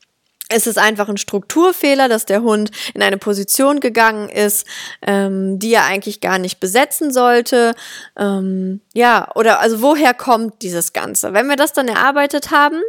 es 0.48 0.66
ist 0.66 0.78
einfach 0.78 1.08
ein 1.08 1.18
Strukturfehler, 1.18 2.08
dass 2.08 2.24
der 2.24 2.42
Hund 2.42 2.70
in 2.94 3.02
eine 3.02 3.18
Position 3.18 3.80
gegangen 3.80 4.28
ist, 4.28 4.66
ähm, 5.02 5.58
die 5.58 5.74
er 5.74 5.84
eigentlich 5.84 6.20
gar 6.20 6.38
nicht 6.38 6.58
besetzen 6.58 7.12
sollte. 7.12 7.74
Ähm, 8.18 8.80
ja, 8.94 9.30
oder 9.34 9.60
also 9.60 9.82
woher 9.82 10.14
kommt 10.14 10.62
dieses 10.62 10.92
Ganze? 10.92 11.34
Wenn 11.34 11.48
wir 11.48 11.56
das 11.56 11.72
dann 11.72 11.88
erarbeitet 11.88 12.50
haben, 12.50 12.80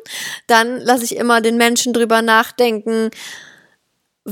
dann 0.48 0.78
lasse 0.78 1.04
ich 1.04 1.18
immer 1.18 1.42
den 1.42 1.58
Menschen 1.58 1.92
drüber 1.94 2.22
nachdenken, 2.22 3.12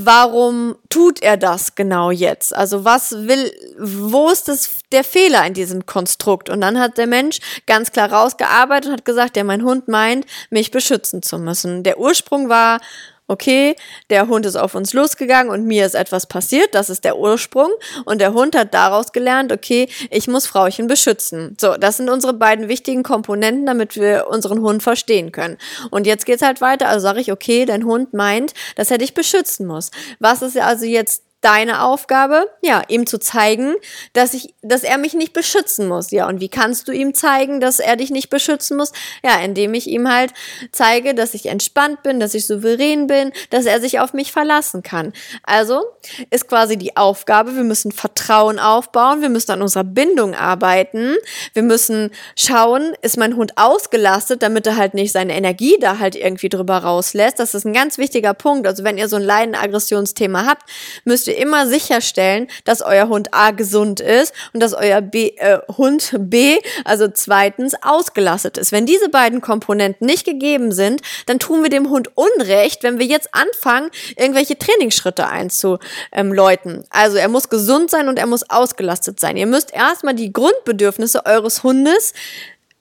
warum 0.04 0.76
tut 0.88 1.22
er 1.22 1.36
das 1.36 1.74
genau 1.74 2.10
jetzt? 2.10 2.54
Also 2.54 2.84
was 2.84 3.12
will, 3.12 3.52
wo 3.78 4.30
ist 4.30 4.48
das, 4.48 4.80
der 4.92 5.04
Fehler 5.04 5.44
in 5.46 5.54
diesem 5.54 5.86
Konstrukt? 5.86 6.50
Und 6.50 6.60
dann 6.60 6.78
hat 6.78 6.98
der 6.98 7.06
Mensch 7.06 7.38
ganz 7.66 7.90
klar 7.92 8.12
rausgearbeitet 8.12 8.86
und 8.86 8.92
hat 8.98 9.04
gesagt, 9.04 9.36
ja, 9.36 9.44
mein 9.44 9.64
Hund 9.64 9.88
meint, 9.88 10.26
mich 10.50 10.70
beschützen 10.70 11.22
zu 11.22 11.38
müssen. 11.38 11.82
Der 11.82 11.98
Ursprung 11.98 12.48
war, 12.48 12.80
okay, 13.28 13.76
der 14.10 14.26
Hund 14.26 14.46
ist 14.46 14.56
auf 14.56 14.74
uns 14.74 14.94
losgegangen 14.94 15.52
und 15.52 15.66
mir 15.66 15.86
ist 15.86 15.94
etwas 15.94 16.26
passiert, 16.26 16.74
das 16.74 16.90
ist 16.90 17.04
der 17.04 17.18
Ursprung. 17.18 17.70
Und 18.04 18.20
der 18.20 18.32
Hund 18.32 18.56
hat 18.56 18.74
daraus 18.74 19.12
gelernt, 19.12 19.52
okay, 19.52 19.88
ich 20.10 20.26
muss 20.26 20.46
Frauchen 20.46 20.86
beschützen. 20.86 21.56
So, 21.60 21.76
das 21.76 21.98
sind 21.98 22.08
unsere 22.08 22.32
beiden 22.32 22.68
wichtigen 22.68 23.02
Komponenten, 23.02 23.66
damit 23.66 23.96
wir 23.96 24.26
unseren 24.28 24.60
Hund 24.62 24.82
verstehen 24.82 25.30
können. 25.30 25.58
Und 25.90 26.06
jetzt 26.06 26.26
geht's 26.26 26.42
halt 26.42 26.60
weiter, 26.60 26.88
also 26.88 27.00
sage 27.00 27.20
ich, 27.20 27.30
okay, 27.30 27.66
dein 27.66 27.84
Hund 27.84 28.14
meint, 28.14 28.54
dass 28.76 28.90
er 28.90 28.98
dich 28.98 29.14
beschützen 29.14 29.66
muss. 29.66 29.90
Was 30.18 30.42
ist 30.42 30.58
also 30.58 30.86
jetzt 30.86 31.27
deine 31.40 31.84
Aufgabe, 31.84 32.48
ja, 32.62 32.82
ihm 32.88 33.06
zu 33.06 33.18
zeigen, 33.18 33.74
dass 34.12 34.34
ich, 34.34 34.54
dass 34.62 34.82
er 34.82 34.98
mich 34.98 35.14
nicht 35.14 35.32
beschützen 35.32 35.86
muss. 35.86 36.10
Ja, 36.10 36.26
und 36.28 36.40
wie 36.40 36.48
kannst 36.48 36.88
du 36.88 36.92
ihm 36.92 37.14
zeigen, 37.14 37.60
dass 37.60 37.78
er 37.78 37.94
dich 37.96 38.10
nicht 38.10 38.28
beschützen 38.28 38.76
muss? 38.76 38.92
Ja, 39.22 39.38
indem 39.38 39.74
ich 39.74 39.86
ihm 39.86 40.08
halt 40.12 40.32
zeige, 40.72 41.14
dass 41.14 41.34
ich 41.34 41.46
entspannt 41.46 42.02
bin, 42.02 42.18
dass 42.18 42.34
ich 42.34 42.46
souverän 42.46 43.06
bin, 43.06 43.32
dass 43.50 43.66
er 43.66 43.80
sich 43.80 44.00
auf 44.00 44.14
mich 44.14 44.32
verlassen 44.32 44.82
kann. 44.82 45.12
Also 45.44 45.84
ist 46.30 46.48
quasi 46.48 46.76
die 46.76 46.96
Aufgabe, 46.96 47.54
wir 47.54 47.64
müssen 47.64 47.92
Vertrauen 47.92 48.58
aufbauen, 48.58 49.22
wir 49.22 49.28
müssen 49.28 49.52
an 49.52 49.62
unserer 49.62 49.84
Bindung 49.84 50.34
arbeiten, 50.34 51.14
wir 51.52 51.62
müssen 51.62 52.10
schauen, 52.36 52.94
ist 53.02 53.16
mein 53.16 53.36
Hund 53.36 53.52
ausgelastet, 53.56 54.42
damit 54.42 54.66
er 54.66 54.76
halt 54.76 54.94
nicht 54.94 55.12
seine 55.12 55.36
Energie 55.36 55.76
da 55.80 56.00
halt 56.00 56.16
irgendwie 56.16 56.48
drüber 56.48 56.78
rauslässt. 56.78 57.38
Das 57.38 57.54
ist 57.54 57.64
ein 57.64 57.72
ganz 57.72 57.96
wichtiger 57.96 58.34
Punkt. 58.34 58.66
Also 58.66 58.82
wenn 58.82 58.98
ihr 58.98 59.08
so 59.08 59.16
ein 59.16 59.22
Leiden-Aggressionsthema 59.22 60.44
habt, 60.44 60.68
müsst 61.04 61.27
ihr 61.28 61.36
immer 61.36 61.66
sicherstellen, 61.66 62.48
dass 62.64 62.82
euer 62.82 63.08
Hund 63.08 63.32
A 63.32 63.50
gesund 63.50 64.00
ist 64.00 64.32
und 64.52 64.60
dass 64.60 64.74
euer 64.74 65.00
B, 65.00 65.28
äh, 65.36 65.58
Hund 65.76 66.14
B, 66.18 66.58
also 66.84 67.08
zweitens, 67.08 67.74
ausgelastet 67.82 68.58
ist. 68.58 68.72
Wenn 68.72 68.86
diese 68.86 69.08
beiden 69.08 69.40
Komponenten 69.40 70.06
nicht 70.06 70.24
gegeben 70.24 70.72
sind, 70.72 71.02
dann 71.26 71.38
tun 71.38 71.62
wir 71.62 71.70
dem 71.70 71.90
Hund 71.90 72.10
Unrecht, 72.14 72.82
wenn 72.82 72.98
wir 72.98 73.06
jetzt 73.06 73.28
anfangen, 73.32 73.90
irgendwelche 74.16 74.58
Trainingsschritte 74.58 75.26
einzuläuten. 75.26 76.84
Also 76.90 77.18
er 77.18 77.28
muss 77.28 77.48
gesund 77.48 77.90
sein 77.90 78.08
und 78.08 78.18
er 78.18 78.26
muss 78.26 78.48
ausgelastet 78.48 79.20
sein. 79.20 79.36
Ihr 79.36 79.46
müsst 79.46 79.72
erstmal 79.72 80.14
die 80.14 80.32
Grundbedürfnisse 80.32 81.26
eures 81.26 81.62
Hundes 81.62 82.12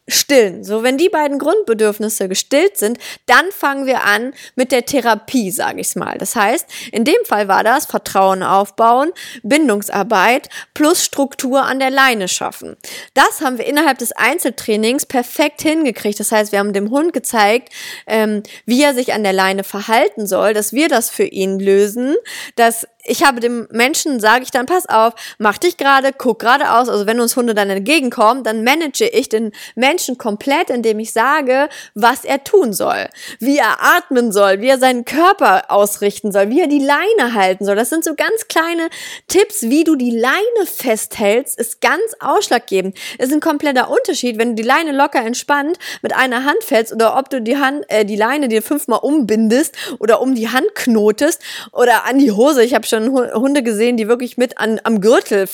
stillen. 0.07 0.63
So, 0.63 0.83
wenn 0.83 0.97
die 0.97 1.09
beiden 1.09 1.37
Grundbedürfnisse 1.37 2.29
gestillt 2.29 2.77
sind, 2.77 2.97
dann 3.25 3.51
fangen 3.51 3.85
wir 3.85 4.03
an 4.03 4.33
mit 4.55 4.71
der 4.71 4.85
Therapie, 4.85 5.51
sage 5.51 5.81
ich 5.81 5.95
mal. 5.95 6.17
Das 6.17 6.35
heißt, 6.35 6.65
in 6.91 7.03
dem 7.03 7.25
Fall 7.25 7.47
war 7.47 7.63
das 7.63 7.85
Vertrauen 7.85 8.41
aufbauen, 8.41 9.11
Bindungsarbeit 9.43 10.49
plus 10.73 11.03
Struktur 11.03 11.63
an 11.63 11.79
der 11.79 11.89
Leine 11.89 12.27
schaffen. 12.27 12.77
Das 13.13 13.41
haben 13.41 13.57
wir 13.57 13.65
innerhalb 13.65 13.97
des 13.97 14.13
Einzeltrainings 14.13 15.05
perfekt 15.05 15.61
hingekriegt. 15.61 16.19
Das 16.19 16.31
heißt, 16.31 16.51
wir 16.51 16.59
haben 16.59 16.73
dem 16.73 16.89
Hund 16.89 17.13
gezeigt, 17.13 17.73
ähm, 18.05 18.43
wie 18.65 18.83
er 18.83 18.93
sich 18.93 19.13
an 19.13 19.23
der 19.23 19.33
Leine 19.33 19.63
verhalten 19.63 20.25
soll, 20.25 20.53
dass 20.53 20.71
wir 20.73 20.87
das 20.87 21.09
für 21.09 21.25
ihn 21.25 21.59
lösen, 21.59 22.15
dass 22.55 22.87
ich 23.07 23.23
habe 23.23 23.39
dem 23.39 23.67
Menschen, 23.71 24.19
sage 24.19 24.43
ich 24.43 24.51
dann, 24.51 24.65
pass 24.65 24.87
auf, 24.87 25.13
mach 25.37 25.57
dich 25.57 25.77
gerade, 25.77 26.11
guck 26.15 26.39
geradeaus. 26.39 26.89
Also 26.89 27.07
wenn 27.07 27.19
uns 27.19 27.35
Hunde 27.35 27.55
dann 27.55 27.69
entgegenkommen, 27.69 28.43
dann 28.43 28.63
manage 28.63 29.07
ich 29.07 29.29
den 29.29 29.51
Menschen 29.75 30.17
komplett, 30.17 30.69
indem 30.69 30.99
ich 30.99 31.13
sage, 31.13 31.69
was 31.95 32.25
er 32.25 32.43
tun 32.43 32.73
soll, 32.73 33.07
wie 33.39 33.57
er 33.57 33.81
atmen 33.81 34.31
soll, 34.31 34.61
wie 34.61 34.67
er 34.67 34.77
seinen 34.77 35.05
Körper 35.05 35.71
ausrichten 35.71 36.31
soll, 36.31 36.49
wie 36.49 36.61
er 36.61 36.67
die 36.67 36.83
Leine 36.83 37.33
halten 37.33 37.65
soll. 37.65 37.75
Das 37.75 37.89
sind 37.89 38.03
so 38.03 38.13
ganz 38.13 38.47
kleine 38.49 38.89
Tipps, 39.27 39.63
wie 39.63 39.83
du 39.83 39.95
die 39.95 40.11
Leine 40.11 40.65
festhältst, 40.65 41.57
ist 41.57 41.79
ganz 41.81 42.01
ausschlaggebend. 42.19 42.97
Ist 43.17 43.31
ein 43.31 43.39
kompletter 43.39 43.89
Unterschied, 43.89 44.37
wenn 44.37 44.55
du 44.55 44.61
die 44.61 44.67
Leine 44.67 44.91
locker 44.91 45.23
entspannt 45.23 45.79
mit 46.01 46.13
einer 46.13 46.43
Hand 46.43 46.63
fällst 46.63 46.93
oder 46.93 47.17
ob 47.17 47.29
du 47.29 47.41
die 47.41 47.57
Hand, 47.57 47.85
äh, 47.87 48.03
die 48.03 48.15
Leine 48.17 48.49
dir 48.49 48.61
fünfmal 48.61 48.99
umbindest 49.01 49.75
oder 49.99 50.21
um 50.21 50.35
die 50.35 50.49
Hand 50.49 50.75
knotest 50.75 51.41
oder 51.71 52.05
an 52.05 52.19
die 52.19 52.31
Hose. 52.31 52.63
Ich 52.63 52.73
habe 52.73 52.85
schon 52.85 52.96
schon 53.05 53.33
Hunde 53.33 53.63
gesehen, 53.63 53.97
die 53.97 54.07
wirklich 54.07 54.37
mit 54.37 54.57
an, 54.57 54.79
am 54.83 55.01
Gürtel 55.01 55.47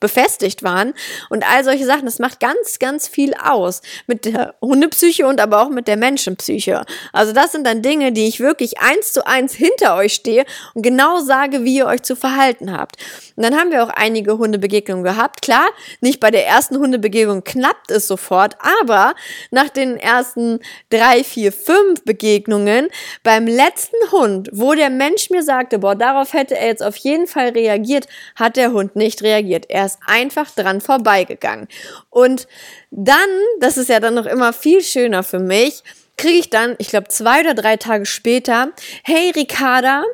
befestigt 0.00 0.62
waren 0.62 0.94
und 1.30 1.44
all 1.48 1.64
solche 1.64 1.86
Sachen. 1.86 2.04
Das 2.04 2.18
macht 2.18 2.40
ganz, 2.40 2.78
ganz 2.78 3.08
viel 3.08 3.34
aus 3.34 3.82
mit 4.06 4.24
der 4.24 4.54
Hundepsyche 4.60 5.26
und 5.26 5.40
aber 5.40 5.62
auch 5.62 5.68
mit 5.68 5.88
der 5.88 5.96
Menschenpsyche. 5.96 6.84
Also 7.12 7.32
das 7.32 7.52
sind 7.52 7.66
dann 7.66 7.82
Dinge, 7.82 8.12
die 8.12 8.26
ich 8.26 8.40
wirklich 8.40 8.80
eins 8.80 9.12
zu 9.12 9.26
eins 9.26 9.54
hinter 9.54 9.96
euch 9.96 10.14
stehe 10.14 10.44
und 10.74 10.82
genau 10.82 11.20
sage, 11.20 11.64
wie 11.64 11.76
ihr 11.76 11.86
euch 11.86 12.02
zu 12.02 12.16
verhalten 12.16 12.76
habt. 12.76 12.96
Und 13.36 13.42
dann 13.44 13.56
haben 13.56 13.70
wir 13.70 13.84
auch 13.84 13.90
einige 13.90 14.38
Hundebegegnungen 14.38 15.04
gehabt. 15.04 15.42
Klar, 15.42 15.68
nicht 16.00 16.20
bei 16.20 16.30
der 16.30 16.46
ersten 16.46 16.78
Hundebegegnung 16.78 17.44
klappt 17.44 17.90
es 17.90 18.06
sofort, 18.06 18.56
aber 18.82 19.14
nach 19.50 19.68
den 19.68 19.96
ersten 19.96 20.60
drei, 20.90 21.24
vier, 21.24 21.52
fünf 21.52 22.04
Begegnungen 22.04 22.88
beim 23.22 23.46
letzten 23.46 23.96
Hund, 24.10 24.48
wo 24.52 24.74
der 24.74 24.90
Mensch 24.90 25.30
mir 25.30 25.42
sagte, 25.42 25.78
boah, 25.78 25.94
darauf 25.94 26.32
hätte 26.32 26.56
er 26.56 26.68
jetzt 26.68 26.82
auf 26.88 26.96
jeden 26.96 27.26
Fall 27.26 27.50
reagiert, 27.50 28.06
hat 28.36 28.56
der 28.56 28.72
Hund 28.72 28.96
nicht 28.96 29.22
reagiert. 29.22 29.66
Er 29.68 29.86
ist 29.86 29.98
einfach 30.06 30.50
dran 30.50 30.80
vorbeigegangen. 30.80 31.68
Und 32.10 32.48
dann, 32.90 33.28
das 33.60 33.76
ist 33.76 33.88
ja 33.88 34.00
dann 34.00 34.14
noch 34.14 34.26
immer 34.26 34.52
viel 34.52 34.82
schöner 34.82 35.22
für 35.22 35.38
mich, 35.38 35.82
kriege 36.16 36.38
ich 36.38 36.50
dann, 36.50 36.74
ich 36.78 36.88
glaube, 36.88 37.08
zwei 37.08 37.40
oder 37.40 37.54
drei 37.54 37.76
Tage 37.76 38.04
später, 38.04 38.72
hey 39.04 39.30
Ricarda, 39.30 40.04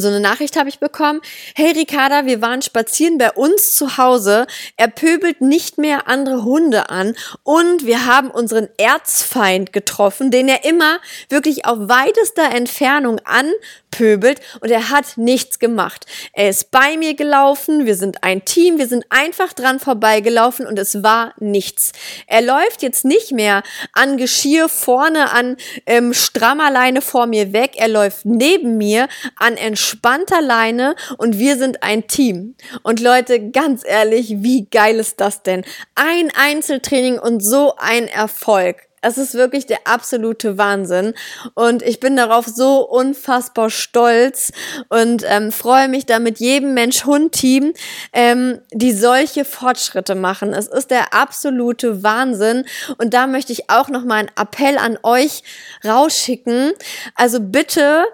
so 0.00 0.08
eine 0.08 0.20
Nachricht 0.20 0.56
habe 0.56 0.68
ich 0.68 0.78
bekommen. 0.78 1.20
Hey 1.54 1.72
Ricarda, 1.72 2.26
wir 2.26 2.40
waren 2.40 2.62
spazieren 2.62 3.18
bei 3.18 3.32
uns 3.32 3.74
zu 3.74 3.96
Hause. 3.96 4.46
Er 4.76 4.88
pöbelt 4.88 5.40
nicht 5.40 5.78
mehr 5.78 6.08
andere 6.08 6.44
Hunde 6.44 6.90
an 6.90 7.14
und 7.42 7.86
wir 7.86 8.06
haben 8.06 8.30
unseren 8.30 8.68
Erzfeind 8.76 9.72
getroffen, 9.72 10.30
den 10.30 10.48
er 10.48 10.64
immer 10.64 10.98
wirklich 11.28 11.64
auf 11.64 11.78
weitester 11.88 12.50
Entfernung 12.54 13.20
an 13.24 13.50
gepöbelt 13.94 14.40
und 14.60 14.70
er 14.70 14.90
hat 14.90 15.16
nichts 15.16 15.58
gemacht. 15.58 16.06
Er 16.32 16.48
ist 16.48 16.70
bei 16.70 16.96
mir 16.96 17.14
gelaufen, 17.14 17.86
wir 17.86 17.94
sind 17.94 18.22
ein 18.22 18.44
Team, 18.44 18.78
wir 18.78 18.88
sind 18.88 19.06
einfach 19.10 19.52
dran 19.52 19.80
vorbeigelaufen 19.80 20.66
und 20.66 20.78
es 20.78 21.02
war 21.02 21.34
nichts. 21.38 21.92
Er 22.26 22.42
läuft 22.42 22.82
jetzt 22.82 23.04
nicht 23.04 23.32
mehr 23.32 23.62
an 23.92 24.16
Geschirr 24.16 24.68
vorne 24.68 25.30
an 25.30 25.56
ähm, 25.86 26.12
strammer 26.12 26.70
Leine 26.70 27.00
vor 27.02 27.26
mir 27.26 27.52
weg, 27.52 27.72
er 27.76 27.88
läuft 27.88 28.24
neben 28.24 28.76
mir 28.76 29.08
an 29.36 29.56
entspannter 29.84 30.40
Leine 30.40 30.96
und 31.18 31.38
wir 31.38 31.58
sind 31.58 31.82
ein 31.82 32.06
Team. 32.06 32.54
Und 32.82 33.00
Leute, 33.00 33.50
ganz 33.50 33.82
ehrlich, 33.84 34.36
wie 34.38 34.66
geil 34.66 34.96
ist 34.96 35.20
das 35.20 35.42
denn? 35.42 35.62
Ein 35.94 36.30
Einzeltraining 36.34 37.18
und 37.18 37.40
so 37.40 37.74
ein 37.76 38.08
Erfolg. 38.08 38.76
Es 39.02 39.18
ist 39.18 39.34
wirklich 39.34 39.66
der 39.66 39.80
absolute 39.86 40.56
Wahnsinn. 40.56 41.12
Und 41.52 41.82
ich 41.82 42.00
bin 42.00 42.16
darauf 42.16 42.46
so 42.46 42.80
unfassbar 42.88 43.68
stolz 43.68 44.50
und 44.88 45.22
ähm, 45.26 45.52
freue 45.52 45.88
mich 45.88 46.06
da 46.06 46.18
mit 46.18 46.38
jedem 46.40 46.72
Mensch-Hund-Team, 46.72 47.74
ähm, 48.14 48.60
die 48.72 48.94
solche 48.94 49.44
Fortschritte 49.44 50.14
machen. 50.14 50.54
Es 50.54 50.68
ist 50.68 50.90
der 50.90 51.12
absolute 51.12 52.02
Wahnsinn. 52.02 52.64
Und 52.96 53.12
da 53.12 53.26
möchte 53.26 53.52
ich 53.52 53.68
auch 53.68 53.90
noch 53.90 54.06
mal 54.06 54.20
einen 54.20 54.30
Appell 54.40 54.78
an 54.78 54.96
euch 55.02 55.42
rausschicken. 55.84 56.72
Also 57.14 57.40
bitte, 57.40 58.06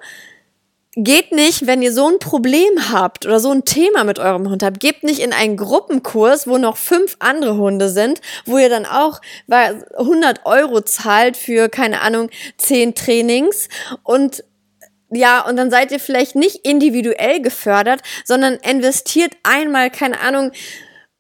geht 0.97 1.31
nicht, 1.31 1.67
wenn 1.67 1.83
ihr 1.83 1.93
so 1.93 2.09
ein 2.09 2.19
Problem 2.19 2.91
habt 2.91 3.25
oder 3.25 3.39
so 3.39 3.51
ein 3.51 3.65
Thema 3.65 4.05
mit 4.05 4.19
eurem 4.19 4.49
Hund 4.51 4.63
habt, 4.63 4.81
gebt 4.81 5.05
nicht 5.05 5.21
in 5.21 5.33
einen 5.33 5.57
Gruppenkurs, 5.57 6.49
wo 6.49 6.59
noch 6.59 6.77
fünf 6.77 7.17
andere 7.21 7.57
Hunde 7.57 7.89
sind, 7.89 8.21
wo 8.45 8.59
ihr 8.59 8.69
dann 8.69 8.87
auch 8.87 9.21
100 9.49 10.47
Euro 10.47 10.81
zahlt 10.81 11.37
für, 11.37 11.69
keine 11.69 12.01
Ahnung, 12.01 12.29
zehn 12.57 12.95
Trainings 12.95 13.69
und 14.03 14.45
ja, 15.13 15.41
und 15.41 15.57
dann 15.57 15.73
seid 15.73 15.91
ihr 15.91 15.99
vielleicht 15.99 16.37
nicht 16.37 16.65
individuell 16.65 17.43
gefördert, 17.43 18.01
sondern 18.25 18.55
investiert 18.55 19.33
einmal, 19.43 19.91
keine 19.91 20.21
Ahnung, 20.21 20.53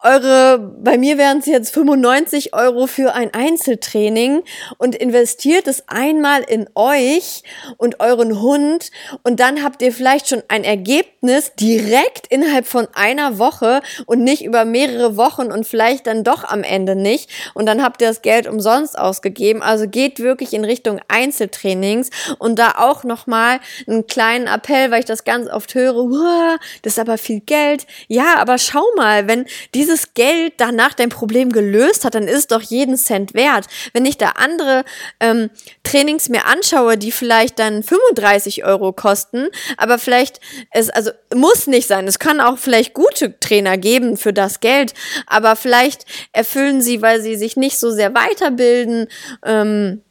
eure, 0.03 0.59
bei 0.59 0.97
mir 0.97 1.19
wären 1.19 1.39
es 1.39 1.47
jetzt 1.47 1.75
95 1.75 2.55
Euro 2.55 2.87
für 2.87 3.15
ein 3.15 3.35
Einzeltraining 3.35 4.43
und 4.79 4.95
investiert 4.95 5.67
es 5.69 5.85
einmal 5.89 6.43
in 6.43 6.69
euch 6.75 7.43
und 7.77 8.01
euren 8.01 8.41
Hund 8.41 8.91
und 9.25 9.41
dann 9.41 9.63
habt 9.63 9.83
ihr 9.83 9.93
vielleicht 9.93 10.29
schon 10.29 10.43
ein 10.49 10.65
Ergebnis 10.65 11.53
direkt 11.55 12.27
innerhalb 12.29 12.67
von 12.67 12.89
einer 12.95 13.39
Woche 13.39 13.83
und 14.07 14.25
nicht 14.25 14.43
über 14.43 14.65
mehrere 14.65 15.17
Wochen 15.17 15.53
und 15.53 15.67
vielleicht 15.67 16.07
dann 16.07 16.25
doch 16.25 16.45
am 16.45 16.63
Ende 16.63 16.97
nicht 16.97 17.31
und 17.55 17.67
dann 17.67 17.83
habt 17.83 18.01
ihr 18.01 18.09
das 18.09 18.23
Geld 18.23 18.47
umsonst 18.47 18.99
ausgegeben. 18.99 19.63
Also 19.63 19.87
geht 19.87 20.19
wirklich 20.19 20.55
in 20.55 20.65
Richtung 20.65 21.01
Einzeltrainings 21.09 22.09
und 22.39 22.59
da 22.59 22.75
auch 22.79 23.05
nochmal 23.05 23.61
einen 23.87 24.07
kleinen 24.07 24.47
Appell, 24.47 24.91
weil 24.91 25.01
ich 25.01 25.07
das 25.07 25.25
ganz 25.25 25.51
oft 25.51 25.75
höre, 25.75 26.59
das 26.83 26.95
ist 26.95 26.99
aber 26.99 27.19
viel 27.19 27.41
Geld. 27.41 27.87
Ja, 28.09 28.37
aber 28.37 28.57
schau 28.59 28.85
mal, 28.97 29.29
wenn 29.29 29.45
diese 29.75 29.90
dieses 29.91 30.15
Geld 30.15 30.55
danach 30.59 30.95
dein 30.95 31.09
Problem 31.09 31.51
gelöst 31.51 32.05
hat, 32.05 32.15
dann 32.15 32.29
ist 32.29 32.39
es 32.39 32.47
doch 32.47 32.63
jeden 32.63 32.97
Cent 32.97 33.35
wert. 33.35 33.67
Wenn 33.93 34.05
ich 34.05 34.19
da 34.19 34.31
andere 34.31 34.85
ähm, 35.19 35.51
Trainings 35.83 36.29
mir 36.29 36.47
anschaue, 36.47 36.97
die 36.97 37.13
vielleicht 37.13 37.59
dann 37.59 37.83
35 37.83 38.65
Euro 38.65 38.93
kosten, 38.93 39.49
aber 39.77 39.99
vielleicht 39.99 40.41
es 40.71 40.91
also 40.91 41.11
muss 41.35 41.67
nicht 41.67 41.87
sein. 41.87 42.07
Es 42.07 42.19
kann 42.19 42.41
auch 42.41 42.59
vielleicht 42.59 42.95
gute 42.95 43.39
Trainer 43.41 43.79
geben 43.79 44.17
für 44.17 44.33
das 44.33 44.61
Geld, 44.61 44.95
aber 45.27 45.57
vielleicht 45.57 46.05
erfüllen 46.33 46.81
sie, 46.81 47.03
weil 47.03 47.21
sie 47.21 47.37
sich 47.37 47.57
nicht 47.57 47.79
so 47.79 47.91
sehr 47.91 48.15
weiterbilden. 48.15 49.09
Ähm, 49.45 50.03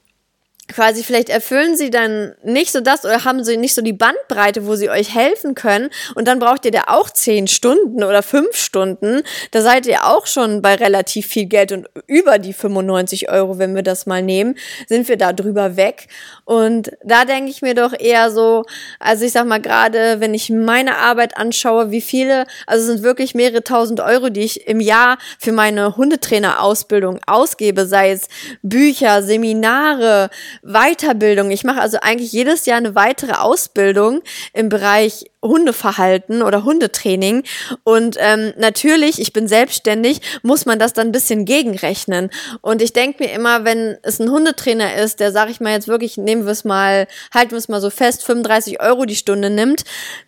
quasi 0.70 1.04
vielleicht 1.04 1.30
erfüllen 1.30 1.76
sie 1.76 1.90
dann 1.90 2.34
nicht 2.44 2.72
so 2.72 2.82
das 2.82 3.04
oder 3.04 3.26
haben 3.26 3.44
sie 3.44 3.58
nicht 3.58 3.74
so 3.74 3.82
die 3.82 3.94
Bandbreite, 3.94 4.66
wo 4.66 4.76
sie 4.76 4.90
euch 4.90 5.14
helfen 5.14 5.56
können 5.56 5.90
und 6.16 6.28
dann 6.28 6.40
braucht 6.40 6.66
ihr 6.66 6.72
da 6.72 6.84
auch 6.88 7.10
zehn 7.10 7.48
Stunden 7.48 8.04
oder 8.04 8.24
fünf 8.24 8.56
Stunden. 8.56 9.24
Da 9.52 9.62
seid 9.62 9.86
ihr 9.86 10.06
auch 10.06 10.28
schon 10.28 10.62
bei 10.62 10.76
relativ 10.76 11.28
viel 11.28 11.46
Geld 11.46 11.72
und 11.72 11.88
über 12.08 12.40
die 12.40 12.54
95 12.54 13.30
Euro, 13.30 13.58
wenn 13.58 13.76
wir 13.76 13.84
das 13.84 14.06
mal 14.06 14.22
nehmen, 14.22 14.56
sind 14.88 15.08
wir 15.08 15.18
da 15.18 15.34
drüber 15.34 15.76
weg. 15.76 16.08
Und 16.46 16.92
da 17.04 17.26
denke 17.26 17.50
ich 17.50 17.62
mir 17.62 17.76
doch 17.76 17.94
eher 17.98 18.32
so, 18.32 18.64
also 19.00 19.26
ich 19.26 19.32
sag 19.32 19.46
mal 19.46 19.62
gerade, 19.62 20.20
wenn 20.20 20.34
ich 20.34 20.50
meine 20.50 20.98
Arbeit 20.98 21.38
anschaue, 21.38 21.92
wie 21.92 22.02
viele, 22.02 22.46
also 22.68 22.82
es 22.82 22.88
sind 22.88 23.04
wirklich 23.04 23.36
mehrere 23.36 23.64
tausend 23.64 24.00
Euro, 24.00 24.30
die 24.30 24.42
ich 24.42 24.68
im 24.68 24.80
Jahr 24.80 25.18
für 25.40 25.52
meine 25.52 25.98
Hundetrainerausbildung 25.98 27.20
ausgebe, 27.26 27.86
sei 27.86 28.12
es 28.12 28.28
Bücher, 28.62 29.24
Seminare, 29.24 30.30
Weiterbildung. 30.62 31.52
Ich 31.52 31.64
mache 31.64 31.82
also 31.82 31.98
eigentlich 32.02 32.32
jedes 32.32 32.66
Jahr 32.66 32.78
eine 32.78 32.96
weitere 32.96 33.34
Ausbildung 33.34 34.22
im 34.54 34.70
Bereich 34.70 35.26
Hundeverhalten 35.42 36.42
oder 36.42 36.66
Hundetraining. 36.66 37.44
Und 37.84 38.18
ähm, 38.20 38.54
natürlich, 38.58 39.22
ich 39.22 39.32
bin 39.32 39.48
selbstständig, 39.48 40.22
muss 40.44 40.66
man 40.66 40.80
das 40.80 40.94
dann 40.94 41.08
ein 41.08 41.12
bisschen 41.12 41.46
gegenrechnen. 41.46 42.30
Und 42.62 42.82
ich 42.82 42.94
denke 42.94 43.24
mir 43.24 43.32
immer, 43.32 43.64
wenn 43.64 43.98
es 44.04 44.20
ein 44.20 44.30
Hundetrainer 44.30 44.96
ist, 44.96 45.20
der, 45.20 45.32
sag 45.32 45.50
ich 45.50 45.62
mal 45.62 45.74
jetzt 45.74 45.88
wirklich, 45.88 46.18
nehmen 46.18 46.46
wir 46.46 46.52
es 46.52 46.66
mal, 46.66 47.08
halten 47.34 47.52
wir 47.52 47.58
es 47.58 47.70
mal 47.70 47.82
so 47.82 47.90
fest, 47.90 48.24
35 48.26 48.82
Euro 48.82 49.06
die 49.06 49.16
Stunde 49.16 49.50
nimmt, 49.50 49.84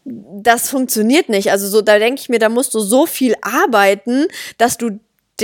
das 0.06 0.70
funktioniert 0.70 1.30
nicht. 1.30 1.52
Also 1.52 1.68
so, 1.68 1.82
da 1.82 2.00
denke 2.00 2.22
ich 2.22 2.30
mir, 2.30 2.40
da 2.40 2.50
musst 2.50 2.74
du 2.74 2.80
so 2.80 3.06
viel 3.06 3.36
arbeiten, 3.42 4.28
dass 4.58 4.78
du 4.78 5.00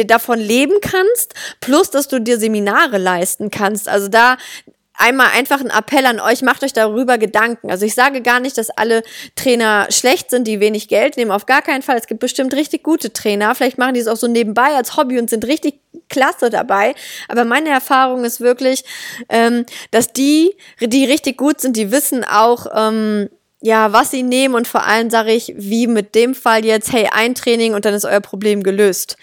davon 0.05 0.39
leben 0.39 0.75
kannst, 0.81 1.33
plus 1.59 1.89
dass 1.89 2.07
du 2.07 2.19
dir 2.19 2.39
Seminare 2.39 2.97
leisten 2.99 3.49
kannst. 3.49 3.89
Also 3.89 4.07
da 4.07 4.37
einmal 4.97 5.27
einfach 5.35 5.61
ein 5.61 5.69
Appell 5.69 6.05
an 6.05 6.19
euch, 6.19 6.41
macht 6.41 6.63
euch 6.63 6.73
darüber 6.73 7.17
Gedanken. 7.17 7.71
Also 7.71 7.85
ich 7.85 7.93
sage 7.93 8.21
gar 8.21 8.39
nicht, 8.39 8.57
dass 8.57 8.69
alle 8.69 9.03
Trainer 9.35 9.87
schlecht 9.89 10.31
sind, 10.31 10.47
die 10.47 10.59
wenig 10.59 10.87
Geld 10.87 11.17
nehmen, 11.17 11.31
auf 11.31 11.45
gar 11.45 11.61
keinen 11.61 11.83
Fall. 11.83 11.97
Es 11.97 12.07
gibt 12.07 12.19
bestimmt 12.19 12.53
richtig 12.53 12.83
gute 12.83 13.13
Trainer, 13.13 13.53
vielleicht 13.55 13.77
machen 13.77 13.93
die 13.93 13.99
es 13.99 14.07
auch 14.07 14.17
so 14.17 14.27
nebenbei 14.27 14.75
als 14.75 14.97
Hobby 14.97 15.19
und 15.19 15.29
sind 15.29 15.45
richtig 15.45 15.79
klasse 16.09 16.49
dabei. 16.49 16.95
Aber 17.27 17.45
meine 17.45 17.69
Erfahrung 17.69 18.25
ist 18.25 18.41
wirklich, 18.41 18.83
ähm, 19.29 19.65
dass 19.91 20.13
die, 20.13 20.55
die 20.79 21.05
richtig 21.05 21.37
gut 21.37 21.61
sind, 21.61 21.77
die 21.77 21.91
wissen 21.91 22.23
auch, 22.23 22.67
ähm, 22.73 23.29
ja, 23.59 23.91
was 23.91 24.11
sie 24.11 24.21
nehmen 24.21 24.53
und 24.53 24.67
vor 24.67 24.85
allem 24.85 25.09
sage 25.09 25.31
ich, 25.31 25.51
wie 25.57 25.87
mit 25.87 26.13
dem 26.13 26.35
Fall 26.35 26.63
jetzt, 26.63 26.93
hey, 26.93 27.09
ein 27.11 27.33
Training 27.33 27.73
und 27.73 27.85
dann 27.85 27.93
ist 27.95 28.05
euer 28.05 28.19
Problem 28.19 28.61
gelöst. 28.61 29.17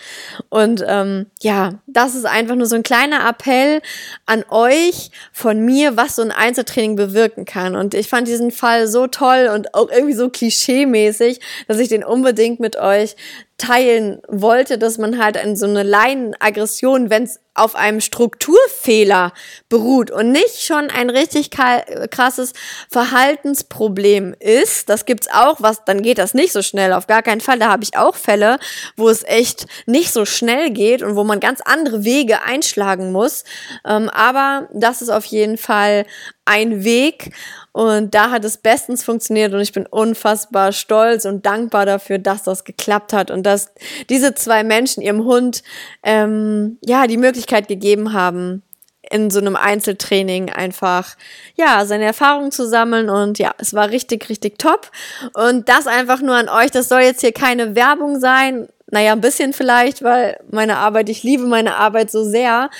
Und 0.48 0.84
ähm, 0.88 1.26
ja, 1.40 1.74
das 1.86 2.16
ist 2.16 2.26
einfach 2.26 2.56
nur 2.56 2.66
so 2.66 2.74
ein 2.74 2.82
kleiner 2.82 3.28
Appell 3.28 3.80
an 4.26 4.44
euch 4.48 5.12
von 5.32 5.64
mir, 5.64 5.96
was 5.96 6.16
so 6.16 6.22
ein 6.22 6.32
Einzeltraining 6.32 6.96
bewirken 6.96 7.44
kann. 7.44 7.76
Und 7.76 7.94
ich 7.94 8.08
fand 8.08 8.26
diesen 8.26 8.50
Fall 8.50 8.88
so 8.88 9.06
toll 9.06 9.50
und 9.54 9.72
auch 9.72 9.88
irgendwie 9.88 10.14
so 10.14 10.28
klischee-mäßig, 10.28 11.38
dass 11.68 11.78
ich 11.78 11.88
den 11.88 12.02
unbedingt 12.02 12.58
mit 12.58 12.76
euch 12.76 13.14
teilen 13.56 14.20
wollte, 14.28 14.78
dass 14.78 14.98
man 14.98 15.22
halt 15.22 15.36
in 15.36 15.54
so 15.54 15.66
eine 15.66 15.84
Leinenaggression, 15.84 17.08
wenn 17.08 17.22
es 17.22 17.40
auf 17.54 17.76
einem 17.76 18.00
Strukturfehler 18.00 19.32
beruht 19.68 20.10
und 20.10 20.32
nicht 20.32 20.62
schon 20.62 20.90
ein 20.90 21.08
richtig 21.08 21.50
krasses 21.52 22.52
Verhaltensproblem 22.90 24.34
ist, 24.40 24.88
das 24.88 25.04
gibt's 25.04 25.28
auch, 25.32 25.62
was 25.62 25.84
dann 25.84 26.02
geht 26.02 26.18
das 26.18 26.34
nicht 26.34 26.52
so 26.52 26.62
schnell, 26.62 26.92
auf 26.92 27.06
gar 27.06 27.22
keinen 27.22 27.40
Fall. 27.40 27.60
Da 27.60 27.70
habe 27.70 27.84
ich 27.84 27.96
auch 27.96 28.16
Fälle, 28.16 28.58
wo 28.96 29.08
es 29.08 29.22
echt 29.22 29.66
nicht 29.86 30.12
so 30.12 30.24
schnell 30.24 30.70
geht 30.70 31.02
und 31.02 31.14
wo 31.14 31.22
man 31.22 31.38
ganz 31.38 31.60
andere 31.60 32.02
Wege 32.02 32.42
einschlagen 32.42 33.12
muss. 33.12 33.44
Ähm, 33.86 34.10
aber 34.10 34.68
das 34.72 35.00
ist 35.00 35.10
auf 35.10 35.24
jeden 35.26 35.58
Fall 35.58 36.06
ein 36.44 36.82
Weg 36.82 37.30
und 37.74 38.14
da 38.14 38.30
hat 38.30 38.44
es 38.44 38.56
bestens 38.56 39.02
funktioniert 39.02 39.52
und 39.52 39.60
ich 39.60 39.72
bin 39.72 39.84
unfassbar 39.84 40.70
stolz 40.70 41.24
und 41.24 41.44
dankbar 41.44 41.84
dafür, 41.84 42.18
dass 42.18 42.44
das 42.44 42.62
geklappt 42.62 43.12
hat 43.12 43.32
und 43.32 43.42
dass 43.42 43.72
diese 44.08 44.32
zwei 44.36 44.62
Menschen 44.62 45.02
ihrem 45.02 45.24
Hund 45.24 45.64
ähm, 46.04 46.78
ja 46.86 47.08
die 47.08 47.16
Möglichkeit 47.16 47.66
gegeben 47.66 48.12
haben, 48.12 48.62
in 49.10 49.28
so 49.28 49.40
einem 49.40 49.56
Einzeltraining 49.56 50.50
einfach, 50.50 51.16
ja, 51.56 51.84
seine 51.84 52.04
Erfahrungen 52.04 52.52
zu 52.52 52.64
sammeln 52.64 53.10
und 53.10 53.40
ja, 53.40 53.52
es 53.58 53.74
war 53.74 53.90
richtig, 53.90 54.28
richtig 54.28 54.56
top. 54.60 54.92
Und 55.34 55.68
das 55.68 55.88
einfach 55.88 56.20
nur 56.20 56.36
an 56.36 56.48
euch, 56.48 56.70
das 56.70 56.88
soll 56.88 57.00
jetzt 57.00 57.22
hier 57.22 57.32
keine 57.32 57.74
Werbung 57.74 58.20
sein. 58.20 58.68
Naja, 58.92 59.12
ein 59.12 59.20
bisschen 59.20 59.52
vielleicht, 59.52 60.04
weil 60.04 60.38
meine 60.48 60.76
Arbeit, 60.76 61.08
ich 61.08 61.24
liebe 61.24 61.42
meine 61.42 61.74
Arbeit 61.74 62.12
so 62.12 62.22
sehr. 62.22 62.70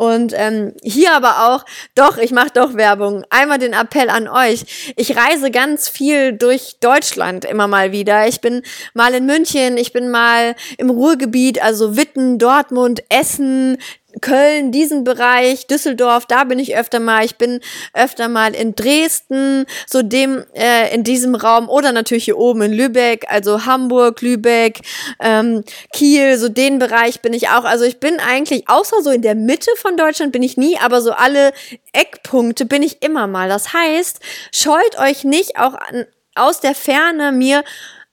Und 0.00 0.32
ähm, 0.34 0.72
hier 0.82 1.12
aber 1.12 1.46
auch, 1.50 1.66
doch, 1.94 2.16
ich 2.16 2.30
mache 2.30 2.52
doch 2.54 2.72
Werbung. 2.72 3.22
Einmal 3.28 3.58
den 3.58 3.74
Appell 3.74 4.08
an 4.08 4.28
euch. 4.28 4.94
Ich 4.96 5.14
reise 5.14 5.50
ganz 5.50 5.90
viel 5.90 6.32
durch 6.32 6.78
Deutschland 6.80 7.44
immer 7.44 7.68
mal 7.68 7.92
wieder. 7.92 8.26
Ich 8.26 8.40
bin 8.40 8.62
mal 8.94 9.12
in 9.12 9.26
München, 9.26 9.76
ich 9.76 9.92
bin 9.92 10.10
mal 10.10 10.56
im 10.78 10.88
Ruhrgebiet, 10.88 11.62
also 11.62 11.98
Witten, 11.98 12.38
Dortmund, 12.38 13.02
Essen, 13.10 13.76
Köln, 14.20 14.72
diesen 14.72 15.04
Bereich, 15.04 15.66
Düsseldorf, 15.66 16.26
da 16.26 16.44
bin 16.44 16.58
ich 16.58 16.76
öfter 16.76 17.00
mal. 17.00 17.24
Ich 17.24 17.36
bin 17.36 17.60
öfter 17.94 18.28
mal 18.28 18.54
in 18.54 18.74
Dresden, 18.74 19.66
so 19.86 20.02
dem 20.02 20.44
äh, 20.54 20.94
in 20.94 21.04
diesem 21.04 21.34
Raum 21.34 21.68
oder 21.68 21.92
natürlich 21.92 22.24
hier 22.24 22.38
oben 22.38 22.62
in 22.62 22.72
Lübeck, 22.72 23.26
also 23.28 23.66
Hamburg, 23.66 24.20
Lübeck, 24.22 24.80
ähm, 25.20 25.64
Kiel, 25.92 26.38
so 26.38 26.48
den 26.48 26.78
Bereich 26.78 27.20
bin 27.20 27.32
ich 27.32 27.48
auch. 27.48 27.64
Also 27.64 27.84
ich 27.84 28.00
bin 28.00 28.18
eigentlich 28.20 28.68
außer 28.68 29.02
so 29.02 29.10
in 29.10 29.22
der 29.22 29.34
Mitte 29.34 29.70
von 29.76 29.96
Deutschland 29.96 30.32
bin 30.32 30.42
ich 30.42 30.56
nie, 30.56 30.78
aber 30.78 31.00
so 31.00 31.12
alle 31.12 31.52
Eckpunkte 31.92 32.64
bin 32.64 32.82
ich 32.82 33.02
immer 33.02 33.26
mal. 33.26 33.48
Das 33.48 33.72
heißt, 33.72 34.20
scheut 34.52 34.98
euch 34.98 35.24
nicht 35.24 35.58
auch 35.58 35.74
an, 35.74 36.06
aus 36.34 36.60
der 36.60 36.74
Ferne 36.74 37.32
mir 37.32 37.64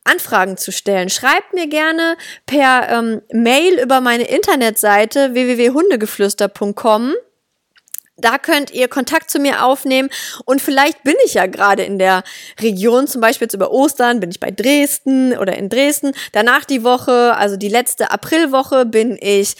Anfragen 0.08 0.58
zu 0.58 0.72
stellen. 0.72 1.10
Schreibt 1.10 1.54
mir 1.54 1.68
gerne 1.68 2.18
per 2.46 2.90
ähm, 2.90 3.22
Mail 3.32 3.80
über 3.80 4.02
meine 4.02 4.24
Internetseite 4.24 5.34
www.hundegeflüster.com. 5.34 7.14
Da 8.20 8.40
könnt 8.40 8.72
ihr 8.72 8.88
Kontakt 8.88 9.30
zu 9.30 9.38
mir 9.38 9.64
aufnehmen 9.64 10.10
und 10.46 10.60
vielleicht 10.60 11.04
bin 11.04 11.14
ich 11.24 11.36
ja 11.36 11.46
gerade 11.46 11.84
in 11.84 12.00
der 12.00 12.24
Region, 12.60 13.06
zum 13.06 13.22
Beispiel 13.22 13.46
jetzt 13.46 13.54
über 13.54 13.72
Ostern 13.72 14.20
bin 14.20 14.32
ich 14.32 14.40
bei 14.40 14.50
Dresden 14.50 15.38
oder 15.38 15.56
in 15.56 15.70
Dresden. 15.70 16.14
Danach 16.32 16.66
die 16.66 16.84
Woche, 16.84 17.36
also 17.38 17.58
die 17.58 17.70
letzte 17.70 18.10
Aprilwoche, 18.10 18.88
bin 18.88 19.20
ich 19.22 19.56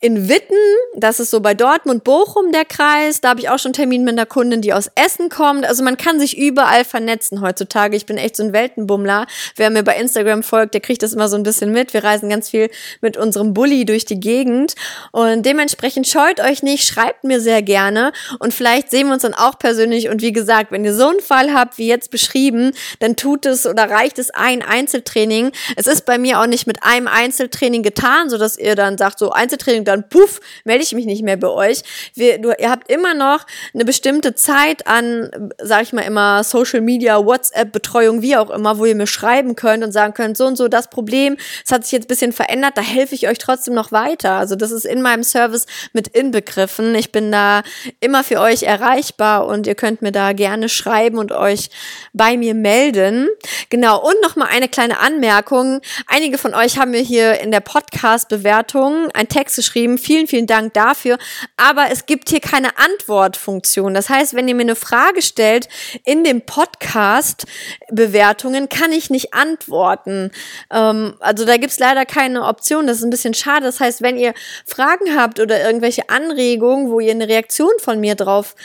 in 0.00 0.28
Witten, 0.28 0.54
das 0.94 1.18
ist 1.18 1.32
so 1.32 1.40
bei 1.40 1.54
Dortmund, 1.54 2.04
Bochum 2.04 2.52
der 2.52 2.64
Kreis. 2.64 3.20
Da 3.20 3.30
habe 3.30 3.40
ich 3.40 3.48
auch 3.48 3.58
schon 3.58 3.72
Termin 3.72 4.04
mit 4.04 4.12
einer 4.12 4.26
Kundin, 4.26 4.62
die 4.62 4.72
aus 4.72 4.88
Essen 4.94 5.28
kommt. 5.28 5.66
Also 5.66 5.82
man 5.82 5.96
kann 5.96 6.20
sich 6.20 6.38
überall 6.38 6.84
vernetzen 6.84 7.40
heutzutage. 7.40 7.96
Ich 7.96 8.06
bin 8.06 8.16
echt 8.16 8.36
so 8.36 8.44
ein 8.44 8.52
Weltenbummler. 8.52 9.26
Wer 9.56 9.70
mir 9.70 9.82
bei 9.82 9.96
Instagram 9.96 10.44
folgt, 10.44 10.74
der 10.74 10.82
kriegt 10.82 11.02
das 11.02 11.14
immer 11.14 11.28
so 11.28 11.36
ein 11.36 11.42
bisschen 11.42 11.72
mit. 11.72 11.94
Wir 11.94 12.04
reisen 12.04 12.28
ganz 12.28 12.48
viel 12.48 12.70
mit 13.00 13.16
unserem 13.16 13.54
Bulli 13.54 13.84
durch 13.86 14.04
die 14.04 14.20
Gegend. 14.20 14.76
Und 15.10 15.44
dementsprechend 15.44 16.06
scheut 16.06 16.38
euch 16.38 16.62
nicht, 16.62 16.86
schreibt 16.86 17.24
mir 17.24 17.40
sehr 17.40 17.62
gerne. 17.62 18.12
Und 18.38 18.54
vielleicht 18.54 18.92
sehen 18.92 19.08
wir 19.08 19.14
uns 19.14 19.22
dann 19.22 19.34
auch 19.34 19.58
persönlich. 19.58 20.08
Und 20.10 20.22
wie 20.22 20.32
gesagt, 20.32 20.70
wenn 20.70 20.84
ihr 20.84 20.94
so 20.94 21.08
einen 21.08 21.20
Fall 21.20 21.52
habt, 21.52 21.76
wie 21.76 21.88
jetzt 21.88 22.12
beschrieben, 22.12 22.70
dann 23.00 23.16
tut 23.16 23.46
es 23.46 23.66
oder 23.66 23.90
reicht 23.90 24.20
es 24.20 24.30
ein 24.30 24.62
Einzeltraining. 24.62 25.50
Es 25.74 25.88
ist 25.88 26.06
bei 26.06 26.18
mir 26.18 26.40
auch 26.40 26.46
nicht 26.46 26.68
mit 26.68 26.84
einem 26.84 27.08
Einzeltraining 27.08 27.82
getan, 27.82 28.30
so 28.30 28.38
dass 28.38 28.56
ihr 28.56 28.76
dann 28.76 28.96
sagt, 28.96 29.18
so 29.18 29.32
Einzeltraining 29.32 29.87
dann 29.88 30.08
puff, 30.08 30.40
melde 30.64 30.82
ich 30.82 30.92
mich 30.92 31.06
nicht 31.06 31.22
mehr 31.22 31.36
bei 31.36 31.48
euch. 31.48 31.82
Wir, 32.14 32.38
du, 32.38 32.52
ihr 32.58 32.70
habt 32.70 32.90
immer 32.90 33.14
noch 33.14 33.46
eine 33.74 33.84
bestimmte 33.84 34.34
Zeit 34.34 34.86
an, 34.86 35.30
sag 35.60 35.82
ich 35.82 35.92
mal 35.92 36.02
immer, 36.02 36.44
Social 36.44 36.80
Media, 36.80 37.24
WhatsApp, 37.24 37.72
Betreuung, 37.72 38.22
wie 38.22 38.36
auch 38.36 38.50
immer, 38.50 38.78
wo 38.78 38.84
ihr 38.84 38.94
mir 38.94 39.06
schreiben 39.06 39.56
könnt 39.56 39.84
und 39.84 39.92
sagen 39.92 40.14
könnt, 40.14 40.36
so 40.36 40.46
und 40.46 40.56
so 40.56 40.68
das 40.68 40.90
Problem, 40.90 41.36
es 41.64 41.72
hat 41.72 41.84
sich 41.84 41.92
jetzt 41.92 42.04
ein 42.04 42.08
bisschen 42.08 42.32
verändert, 42.32 42.76
da 42.76 42.82
helfe 42.82 43.14
ich 43.14 43.28
euch 43.28 43.38
trotzdem 43.38 43.74
noch 43.74 43.92
weiter. 43.92 44.32
Also 44.32 44.56
das 44.56 44.70
ist 44.70 44.84
in 44.84 45.02
meinem 45.02 45.24
Service 45.24 45.66
mit 45.92 46.08
inbegriffen. 46.08 46.94
Ich 46.94 47.12
bin 47.12 47.32
da 47.32 47.62
immer 48.00 48.24
für 48.24 48.40
euch 48.40 48.62
erreichbar 48.62 49.46
und 49.46 49.66
ihr 49.66 49.74
könnt 49.74 50.02
mir 50.02 50.12
da 50.12 50.32
gerne 50.32 50.68
schreiben 50.68 51.18
und 51.18 51.32
euch 51.32 51.70
bei 52.12 52.36
mir 52.36 52.54
melden. 52.54 53.28
Genau, 53.70 54.00
und 54.04 54.16
nochmal 54.22 54.48
eine 54.50 54.68
kleine 54.68 55.00
Anmerkung. 55.00 55.80
Einige 56.06 56.38
von 56.38 56.54
euch 56.54 56.78
haben 56.78 56.90
mir 56.90 57.00
hier 57.00 57.40
in 57.40 57.50
der 57.50 57.60
Podcast-Bewertung 57.60 59.08
ein 59.14 59.28
Text 59.28 59.56
geschrieben. 59.56 59.77
Vielen, 59.98 60.26
vielen 60.26 60.46
Dank 60.46 60.74
dafür. 60.74 61.18
Aber 61.56 61.90
es 61.90 62.06
gibt 62.06 62.30
hier 62.30 62.40
keine 62.40 62.78
Antwortfunktion. 62.78 63.94
Das 63.94 64.08
heißt, 64.08 64.34
wenn 64.34 64.48
ihr 64.48 64.54
mir 64.54 64.62
eine 64.62 64.74
Frage 64.74 65.22
stellt 65.22 65.68
in 66.04 66.24
dem 66.24 66.42
Podcast 66.42 67.46
Bewertungen, 67.90 68.68
kann 68.68 68.90
ich 68.92 69.10
nicht 69.10 69.34
antworten. 69.34 70.30
Ähm, 70.72 71.14
also 71.20 71.44
da 71.44 71.56
gibt's 71.56 71.78
leider 71.78 72.04
keine 72.04 72.44
Option. 72.44 72.86
Das 72.86 72.98
ist 72.98 73.04
ein 73.04 73.10
bisschen 73.10 73.34
schade. 73.34 73.66
Das 73.66 73.80
heißt, 73.80 74.02
wenn 74.02 74.16
ihr 74.16 74.34
Fragen 74.66 75.16
habt 75.16 75.38
oder 75.38 75.64
irgendwelche 75.64 76.08
Anregungen, 76.08 76.90
wo 76.90 76.98
ihr 77.00 77.12
eine 77.12 77.28
Reaktion 77.28 77.72
von 77.78 78.00
mir 78.00 78.14
drauf 78.14 78.56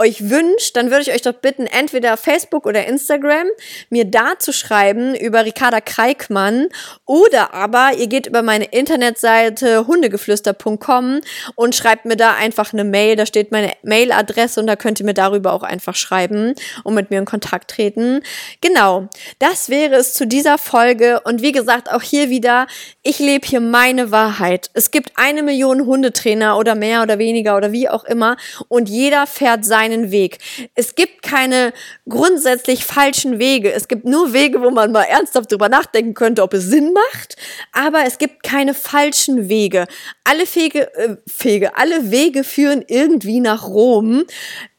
euch 0.00 0.30
wünscht, 0.30 0.76
dann 0.76 0.90
würde 0.90 1.02
ich 1.02 1.12
euch 1.12 1.22
doch 1.22 1.34
bitten, 1.34 1.66
entweder 1.66 2.16
Facebook 2.16 2.66
oder 2.66 2.86
Instagram 2.86 3.46
mir 3.90 4.06
da 4.06 4.38
zu 4.38 4.52
schreiben 4.52 5.14
über 5.14 5.44
Ricarda 5.44 5.80
Kreikmann 5.80 6.68
oder 7.04 7.52
aber 7.52 7.90
ihr 7.96 8.06
geht 8.06 8.26
über 8.26 8.42
meine 8.42 8.64
Internetseite 8.64 9.86
hundegeflüster.com 9.86 11.20
und 11.54 11.74
schreibt 11.74 12.06
mir 12.06 12.16
da 12.16 12.34
einfach 12.34 12.72
eine 12.72 12.84
Mail. 12.84 13.16
Da 13.16 13.26
steht 13.26 13.52
meine 13.52 13.72
Mailadresse 13.82 14.60
und 14.60 14.66
da 14.66 14.76
könnt 14.76 15.00
ihr 15.00 15.06
mir 15.06 15.14
darüber 15.14 15.52
auch 15.52 15.62
einfach 15.62 15.94
schreiben 15.94 16.54
und 16.82 16.94
mit 16.94 17.10
mir 17.10 17.18
in 17.18 17.26
Kontakt 17.26 17.70
treten. 17.70 18.22
Genau, 18.62 19.08
das 19.38 19.68
wäre 19.68 19.96
es 19.96 20.14
zu 20.14 20.26
dieser 20.26 20.56
Folge 20.56 21.20
und 21.24 21.42
wie 21.42 21.52
gesagt, 21.52 21.92
auch 21.92 22.02
hier 22.02 22.30
wieder, 22.30 22.66
ich 23.02 23.18
lebe 23.18 23.46
hier 23.46 23.60
meine 23.60 24.10
Wahrheit. 24.10 24.70
Es 24.72 24.90
gibt 24.90 25.12
eine 25.16 25.42
Million 25.42 25.84
Hundetrainer 25.84 26.56
oder 26.56 26.74
mehr 26.74 27.02
oder 27.02 27.18
weniger 27.18 27.56
oder 27.56 27.72
wie 27.72 27.88
auch 27.88 28.04
immer 28.04 28.36
und 28.68 28.88
jeder 28.88 29.26
fährt 29.26 29.66
sein 29.66 29.89
einen 29.92 30.10
Weg. 30.10 30.38
Es 30.74 30.94
gibt 30.94 31.22
keine 31.22 31.72
grundsätzlich 32.08 32.84
falschen 32.84 33.38
Wege. 33.38 33.72
Es 33.72 33.88
gibt 33.88 34.04
nur 34.04 34.32
Wege, 34.32 34.62
wo 34.62 34.70
man 34.70 34.92
mal 34.92 35.04
ernsthaft 35.04 35.52
drüber 35.52 35.68
nachdenken 35.68 36.14
könnte, 36.14 36.42
ob 36.42 36.54
es 36.54 36.64
Sinn 36.64 36.92
macht. 36.92 37.36
Aber 37.72 38.04
es 38.06 38.18
gibt 38.18 38.42
keine 38.42 38.74
falschen 38.74 39.48
Wege. 39.48 39.86
Alle 40.24 40.44
Wege, 40.54 40.94
äh, 40.94 41.16
Wege, 41.38 41.76
alle 41.76 42.10
Wege 42.10 42.44
führen 42.44 42.84
irgendwie 42.86 43.40
nach 43.40 43.66
Rom 43.66 44.24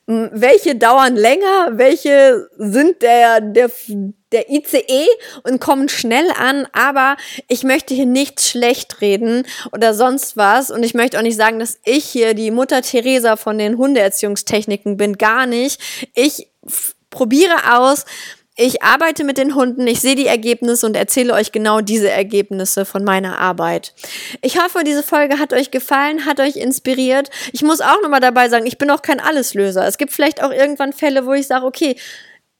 welche 0.07 0.75
dauern 0.75 1.15
länger, 1.15 1.69
welche 1.73 2.49
sind 2.57 3.01
der, 3.01 3.39
der, 3.39 3.71
der 4.31 4.49
ICE 4.49 5.07
und 5.43 5.59
kommen 5.59 5.89
schnell 5.89 6.29
an, 6.37 6.67
aber 6.73 7.17
ich 7.47 7.63
möchte 7.63 7.93
hier 7.93 8.05
nichts 8.05 8.49
schlecht 8.49 9.01
reden 9.01 9.45
oder 9.71 9.93
sonst 9.93 10.37
was 10.37 10.71
und 10.71 10.83
ich 10.83 10.93
möchte 10.93 11.17
auch 11.17 11.23
nicht 11.23 11.37
sagen, 11.37 11.59
dass 11.59 11.79
ich 11.83 12.05
hier 12.05 12.33
die 12.33 12.51
Mutter 12.51 12.81
Teresa 12.81 13.35
von 13.35 13.57
den 13.57 13.77
Hundeerziehungstechniken 13.77 14.97
bin, 14.97 15.17
gar 15.17 15.45
nicht. 15.45 15.81
Ich 16.13 16.47
probiere 17.09 17.77
aus, 17.77 18.05
ich 18.57 18.83
arbeite 18.83 19.23
mit 19.23 19.37
den 19.37 19.55
Hunden, 19.55 19.87
ich 19.87 20.01
sehe 20.01 20.15
die 20.15 20.27
Ergebnisse 20.27 20.85
und 20.85 20.95
erzähle 20.95 21.33
euch 21.33 21.51
genau 21.51 21.81
diese 21.81 22.09
Ergebnisse 22.09 22.85
von 22.85 23.03
meiner 23.03 23.39
Arbeit. 23.39 23.93
Ich 24.41 24.61
hoffe, 24.61 24.83
diese 24.85 25.03
Folge 25.03 25.39
hat 25.39 25.53
euch 25.53 25.71
gefallen, 25.71 26.25
hat 26.25 26.39
euch 26.39 26.57
inspiriert. 26.57 27.29
Ich 27.53 27.63
muss 27.63 27.81
auch 27.81 28.01
nochmal 28.01 28.19
dabei 28.19 28.49
sagen, 28.49 28.65
ich 28.65 28.77
bin 28.77 28.91
auch 28.91 29.01
kein 29.01 29.19
Alleslöser. 29.19 29.87
Es 29.87 29.97
gibt 29.97 30.11
vielleicht 30.11 30.43
auch 30.43 30.51
irgendwann 30.51 30.93
Fälle, 30.93 31.25
wo 31.25 31.33
ich 31.33 31.47
sage, 31.47 31.65
okay, 31.65 31.95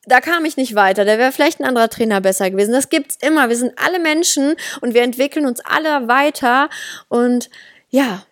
da 0.06 0.20
kam 0.20 0.46
ich 0.46 0.58
nicht 0.58 0.76
weiter, 0.76 1.06
da 1.06 1.18
wäre 1.18 1.32
vielleicht 1.32 1.60
ein 1.60 1.66
anderer 1.68 1.90
Trainer 1.90 2.22
besser 2.22 2.50
gewesen. 2.50 2.74
Das 2.74 2.90
gibt's 2.90 3.18
immer. 3.22 3.50
Wir 3.50 3.56
sind 3.56 3.74
alle 3.78 4.00
Menschen 4.00 4.56
und 4.82 4.94
wir 4.94 5.04
entwickeln 5.04 5.46
uns 5.46 5.60
alle 5.64 6.08
weiter. 6.08 6.70
Und 7.08 7.50
ja, 7.90 8.24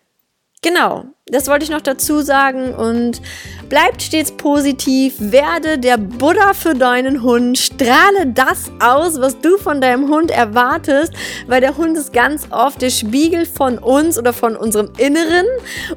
Genau, 0.62 1.06
das 1.24 1.48
wollte 1.48 1.64
ich 1.64 1.70
noch 1.70 1.80
dazu 1.80 2.20
sagen. 2.20 2.74
Und 2.74 3.22
bleibt 3.70 4.02
stets 4.02 4.30
positiv, 4.30 5.14
werde 5.18 5.78
der 5.78 5.96
Buddha 5.96 6.52
für 6.52 6.74
deinen 6.74 7.22
Hund, 7.22 7.56
strahle 7.56 8.26
das 8.26 8.70
aus, 8.78 9.18
was 9.22 9.40
du 9.40 9.56
von 9.56 9.80
deinem 9.80 10.10
Hund 10.10 10.30
erwartest, 10.30 11.14
weil 11.46 11.62
der 11.62 11.78
Hund 11.78 11.96
ist 11.96 12.12
ganz 12.12 12.46
oft 12.50 12.82
der 12.82 12.90
Spiegel 12.90 13.46
von 13.46 13.78
uns 13.78 14.18
oder 14.18 14.34
von 14.34 14.54
unserem 14.54 14.92
Inneren 14.98 15.46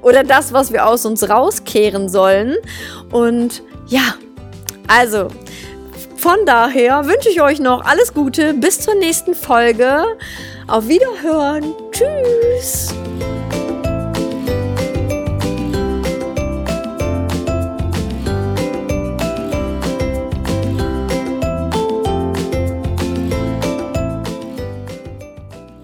oder 0.01 0.23
das, 0.23 0.53
was 0.53 0.71
wir 0.71 0.87
aus 0.87 1.05
uns 1.05 1.29
rauskehren 1.29 2.07
sollen. 2.07 2.55
Und 3.11 3.63
ja, 3.87 4.15
also 4.87 5.27
von 6.23 6.45
daher 6.45 7.05
wünsche 7.05 7.27
ich 7.27 7.41
euch 7.41 7.59
noch 7.59 7.83
alles 7.83 8.13
Gute. 8.13 8.53
Bis 8.53 8.79
zur 8.79 8.95
nächsten 8.95 9.35
Folge. 9.35 10.05
Auf 10.67 10.87
Wiederhören. 10.87 11.75
Tschüss. 11.91 12.95